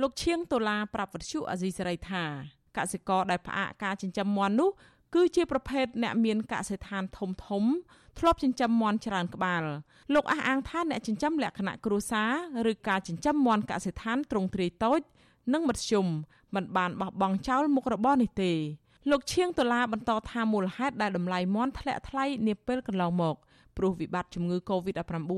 [0.00, 2.24] លោកឈៀងតូឡាប្រាប់វិទ្យុអាស៊ីសេរីថា
[2.76, 4.70] កសិករដែលផ្អាកការចិញ្ចឹមមាន់នោះ
[5.14, 7.64] គឺជាប្រភេទអ្នកមានកសិដ្ឋានធំធំ
[8.18, 9.62] ធ្លាប់ចិញ្ចឹមមាន់ច្រើនក្បាល
[10.14, 12.22] លោកអះអាងថាអ្នកចិញ្ចឹមលក្ខណៈគ្រួសា
[12.66, 15.00] រឬការចិញ្ចឹមមាន់កសិដ្ឋានទ្រង់ទ្រាយតូច
[15.52, 16.06] និងមធ្យម
[16.54, 18.52] មិនបានបោះបង់ចោលមុខរបរនេះទេ
[19.08, 23.36] លោកឈៀងដុល្លារបន្តថាមូលហេតុដែលតម្លៃមាន់ធ្លាក់ថ្លៃនាពេលកន្លងមក
[23.76, 25.32] ព្រោះវិបត្តិជំងឺ Covid-19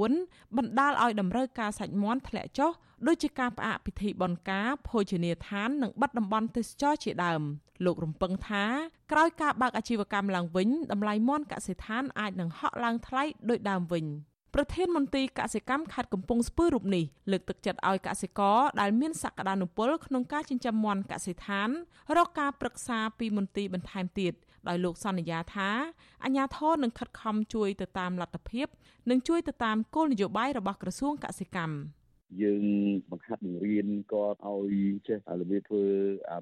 [0.57, 2.71] បណ្ដាលឲ្យតម្រូវការសាច់មាន់ធ្លាក់ចុះ
[3.07, 7.43] ដូចជាការផ្អាកពិធីបុណ្យការភោជនីយដ្ឋាននិងបិទតំបន់ទេសចរជាដើម
[7.85, 8.65] លោករំពឹងថា
[9.13, 14.05] ក្រោយការបើកអាជីវកម្មឡើងវិញតម្លៃមាន់កសិដ្ឋានអាចនឹងហក់ឡើងថ្លៃដូចដើមវិញ។
[14.57, 21.69] ប្រធានមន្ទីរកសិកម្មខេត្តកំពង់ស្ពឺរូបនេះលើកទឹកចិត្តឲ្យកសិករដែលមានសក្តានុពលក្នុងការចិញ្ចឹមមាន់កសិដ្ឋាន
[22.17, 24.33] រកការប្រឹក្សាពីមន្ទីរបន្ថែមទៀត
[24.69, 25.71] ដោយលោកសន្យាថា
[26.25, 28.67] អាជ្ញាធរនឹងខិតខំជួយទៅតាមលទ្ធភាព
[29.11, 31.75] និងជួយទៅតាមគោលនយោបាយរបស់ក្រសួងកសិកម្ម។
[32.43, 32.65] យើង
[33.11, 34.75] បង្ហាត់បង្រៀនគាត់ឲ្យ
[35.09, 35.85] ចេះរបៀបធ្វើ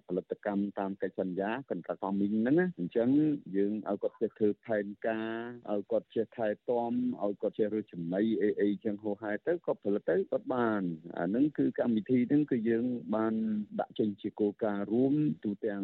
[0.07, 3.09] ផលិតកម្មតាមកិច្ចសន្យា contract farming ហ្នឹងណាអញ្ចឹង
[3.57, 5.31] យើងឲ្យគាត់ចេះធ្វើផែនការ
[5.71, 10.83] ឲ្យគាត់ចេះថែទាំឲ្យគាត់ចេះរើសចំណីអីអីចឹងហោហែទៅគាត់ផលិតទៅគាត់បាន
[11.19, 12.85] អាហ្នឹងគឺកម្មវិធីហ្នឹងគឺយើង
[13.15, 13.35] បាន
[13.81, 15.15] ដាក់ចេញជាគោលការណ៍រួម
[15.45, 15.83] ទូទាំង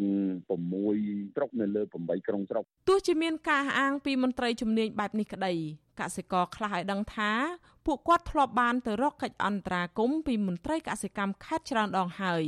[0.67, 5.53] 6ស្រុកនៅលើ8ក្រុងស្រុកទោះជាមានការអាងពីមន្ត្រីជំនាញបែបនេះក្តី
[6.01, 7.33] កសិករខ្លះឲ្យដឹងថា
[7.87, 12.45] ពួកគាត់ធ្លាប់បានទៅរកកិច្ចអន្តរាគមន៍ពីមន្ត្រីកសិកម្មខេត្តច្រើនដងហើយ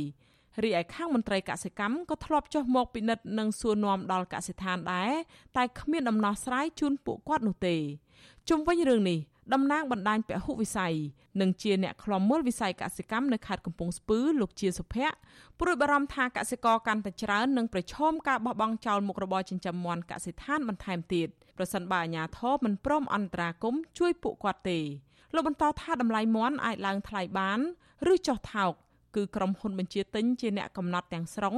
[0.63, 5.11] រីឯខាងមន្ត្រីកសិកម្មក៏ធ្លាប់ចុះមកពិនិត្យនិងសួរនាំដល់កសិដ្ឋានដែរ
[5.57, 7.75] តែគ្មានដំណោះស្រាយជូនពួកគាត់នោះទេ
[8.49, 9.19] ជុំវិញរឿងនេះ
[9.53, 10.95] តំណាងបណ្ដាញពហុវិស័យ
[11.41, 15.15] និងជាអ្នកខ្លំមើលវិស័យកសិកម្មនៅខេត្តកំពង់ស្ពឺលោកជាសុភ័ក្រ
[15.59, 21.27] ព្រួយបារម្ភថាកសិករកាន់តែច្រើននឹងប្រឈមការបោះបង់ចោលមុខរបរចិញ្ចឹមមាន់កសិដ្ឋានបន្ថែមទៀត
[21.57, 24.79] ប្រសិនបើអាជ្ញាធរមិនព្រមអន្តរាគមន៍ជួយពួកគាត់ទេ
[25.33, 27.59] លោកបន្តថាតម្លៃមាន់អាចឡើងថ្លៃបាន
[28.11, 28.73] ឬចុះថោក
[29.15, 31.55] គឺក្រុមហ៊ុនបញ្ជាទិញជាអ្នកកំណត់ទាំងស្រុង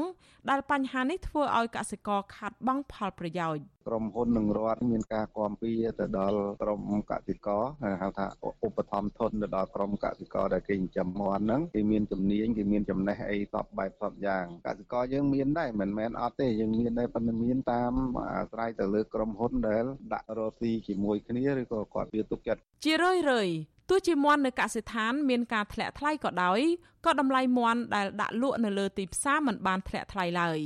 [0.50, 6.82] ដែលបញ្ហានេះធ្វើឲ្យកសិករខាត់បង់ផលប្រយោជន៍ក្រុមហ៊ុននិងរដ្ឋមានការគាំពៀទៅដល់ក្រុម
[7.12, 7.62] កសិករ
[8.02, 8.26] ហៅថា
[8.66, 17.94] ឧបត្ថម្ភធនទៅដល់ក្រុមកសិករដែលគេចិញ្ចឹមមាន់ហ្នឹងគេមានជំនាញគេមានចំណេះអីតបបែបតបយ៉ាងកសិករយើងមានដែរមិនមែនអត់ទេយើងមានដែរប៉ុន្តែមានតាម
[18.36, 23.50] អាស្រ័យទៅលើក្រុមហ៊ុនដែលដាក់រកស៊ីជាមួយគ្នាឬក៏គាត់វាទុកចិត្តជារឿយរឿយ
[23.94, 26.60] ទោះជាមាន់នៅកសិដ្ឋានមានការធ្លាក់ថ្លៃក៏ដោយ
[27.06, 30.60] ក៏តម្លៃមាន់ដែលដាក់លក់នៅលើទីផ្សារមិនបានធ្លាក់ថ្លៃឡើយ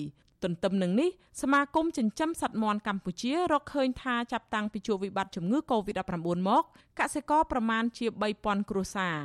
[0.44, 1.10] ទន្ទឹមនឹងនេះ
[1.42, 6.64] សមាគមចិញ្ចឹមសត្វមាន់កម្ពុជារកឃើញថាចាប់តាំងពីជួបវិបត្តិជំងឺ Covid-19 មក
[7.00, 8.06] កសិករប្រមាណជា
[8.40, 9.16] 3000គ្រួសារ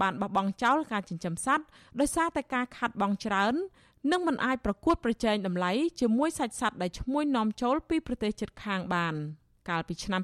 [0.00, 1.64] បានបោះបង់ចោលការចិញ្ចឹមសត្វ
[2.00, 3.54] ដោយសារតែការខាត់បង់ច្រើន
[4.12, 9.14] និងមិនអាចប្រកួតប្រជែងតម្លៃជាមួយសាច់សត្វដែលឈ្មួញនាំចូលពីប្រទេសជិតខាងបាន
[9.68, 10.22] កាលពីឆ្នាំ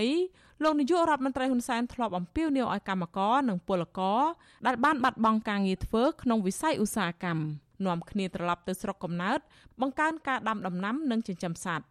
[0.00, 4.22] 2020លោកនាយករដ្ឋមន្ត្រីហ៊ុនសែនធ្លាប់អំពាវនាវឲ្យកម្មករនិងពលករ
[4.66, 7.44] ដែលបានបាត់បង់ការងារធ្វើក្នុងវិស័យឧស្សាហកម្ម
[7.86, 9.38] នាំគ្នាត្រឡប់ទៅស្រុកកំណើត
[9.80, 11.86] បង្កើនការដាំដំណាំនិងចិញ្ចឹមសត្វ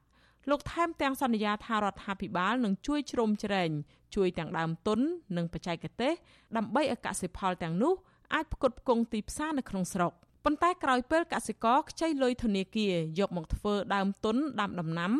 [0.50, 3.70] លោកថែមទាំងសន្យាថារដ្ឋាភិបាលនឹងជួយជ្រោមជ្រែង
[4.16, 5.00] ជួយទាំងដើមទុន
[5.38, 6.14] និងបច្ចេកទេស
[6.58, 7.94] ដើម្បីឲ្យកសិផលទាំងនោះ
[8.34, 10.14] អាចផ្គត់ផ្គង់ទីផ្សារនៅក្នុងស្រុក
[10.46, 15.14] ប៉ុន្តែក្រោយពេលកសិករខ្ចីលុយធនាគារយកមកធ្វើដើមទុនដាំដំណាំ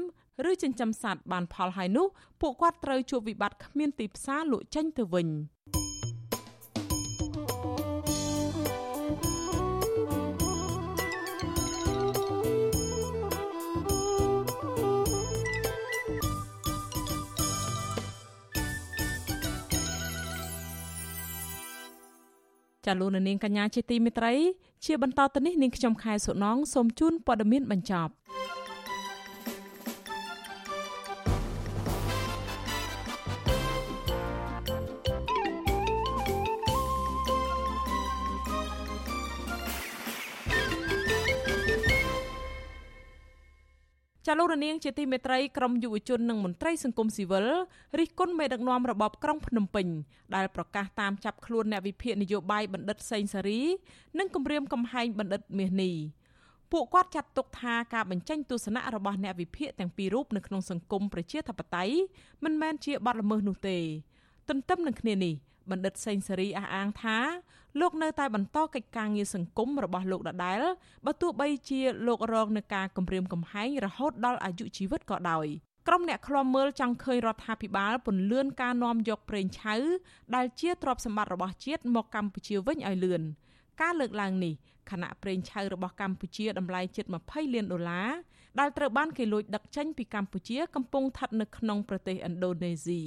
[0.50, 2.08] ឬចិញ្ចឹមសត្វបានផលហើយនោះ
[2.42, 5.30] ពួកគាត់ត្រូវជួបវិបត្តិគ្មានទីផ្សារលក់ចេញទៅវិញ
[22.86, 24.34] ចាលោកនាងកញ្ញាជាទីមេត្រី
[24.86, 28.12] ជាបន្តទៅនេះនាងខ្ញុំខែសុណងសូមជូនព័ត៌មានបញ្ចប់
[44.28, 47.46] ចាលោករនាងជាទីមេត្រីក្រមយុវជននិងមន្ត្រីសង្គមស៊ីវិល
[48.00, 49.88] រិះគន់មេដឹកនាំរបបក្រុងភ្នំពេញ
[50.36, 53.62] ដែលប្រកាសតាមចាប់ខ្លួនអ្នកវិភាគនយោបាយបណ្ឌិតសេងសារី
[54.20, 55.96] និងគម្រាមកំហែងបណ្ឌិតមាសនេះ
[56.72, 61.96] ពួកគាត់ចាត់ទុកថាការបញ្ចេញទស្សនៈរបស់អ្នកវិភាគទាំងពីររូបនៅក្នុងសង្គមប្រជាធិបតេយ្យ
[62.44, 63.78] មិនមែនជាបទល្មើសនោះទេ
[64.50, 65.34] ទន្ទឹមនឹងគ្នានេះ
[65.72, 67.18] បណ្ឌិតសេងសេរីអះអាងថា
[67.80, 70.62] លោកនៅតែបន្តកិច្ចការងារសង្គមរបស់លោកដដែល
[71.06, 75.48] បើទោះបីជាលោករងនឹងការគំរាមកំហែងរហូតដល់អាយុជីវិតក៏ដោយ
[75.88, 79.76] ក្រុមអ្នកឃ្លាំមើលចង់ឃើញរដ្ឋាភិបាលពន្លឿនការនាំយកប្រេងឆៅ
[80.36, 83.22] ដែលជាទ្រព្យសម្បត្តិរបស់ជាតិមកកម្ពុជាវិញឲ្យលឿន
[83.82, 84.54] ការលើកឡើងនេះ
[84.92, 88.10] ខណៈប្រេងឆៅរបស់កម្ពុជាតម្លៃជិត20លានដុល្លារ
[88.60, 93.02] ដែលត្រូវបានគេលួចដឹកចេញពីកម្ពុជាកំពុងស្ថិតនៅក្នុងប្រទេសឥណ្ឌូនេស៊ី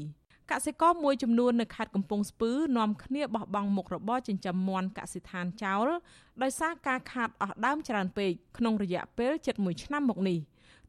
[0.52, 5.86] កសិករមួយចំនួននៅខេត្តកំពង់ស្ពឺនាំគ្នាបោះបង់មុខរបរចិញ្ចឹមមាន់កសិដ្ឋានចោល
[6.42, 10.38] ដោយសារការខាតអស់ដើមច្រើនពេកក្នុងរយៈពេលជិត1ឆ្នាំមកនេះ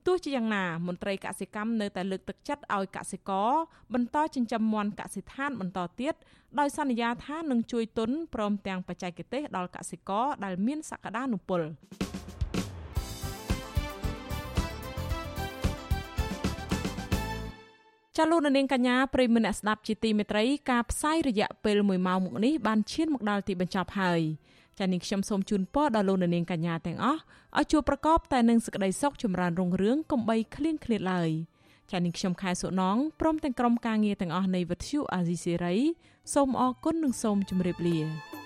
[0.06, 3.52] ទោះជាយ៉ាងណាមន្ត្រីកសិកម្មនៅតែលើកទឹកចិត្តឲ្យកសិករ
[3.94, 6.14] បន្តចិញ្ចឹមមាន់កសិដ្ឋានបន្តទៀត
[6.60, 11.62] ដោយសន្យាថានឹងជួយទុនព្រមទាំងបច្ចេកទេសដល់កសិករដែលមានសក្តានុពល
[18.20, 24.22] ចលនានាងកញ្ញាប្រិមនៈស្ដាប់ជាទីមេត្រីការផ្សាយរយៈពេល1ម៉ោងមកនេះបានឈានមកដល់ទីបញ្ចប់ហើយ
[24.78, 27.20] ចា៎នាងខ្ញុំសូមជូនពរដល់លោកនាងកញ្ញាទាំងអស់
[27.58, 31.30] ឲ្យជួបប្រកបតែនឹងសេចក្តីសុខចម្រើនរុងរឿងកំបីគ្លៀងគ្លាតឡើយ
[31.92, 35.76] ចា៎នាងខ្ញុំខែសុណងព្រមទាំងក្រុមការងារទាំងអស់នៃវិទ្យុអាស៊ីសេរី
[36.34, 38.39] សូមអរគុណនិងសូមជម្រាបលា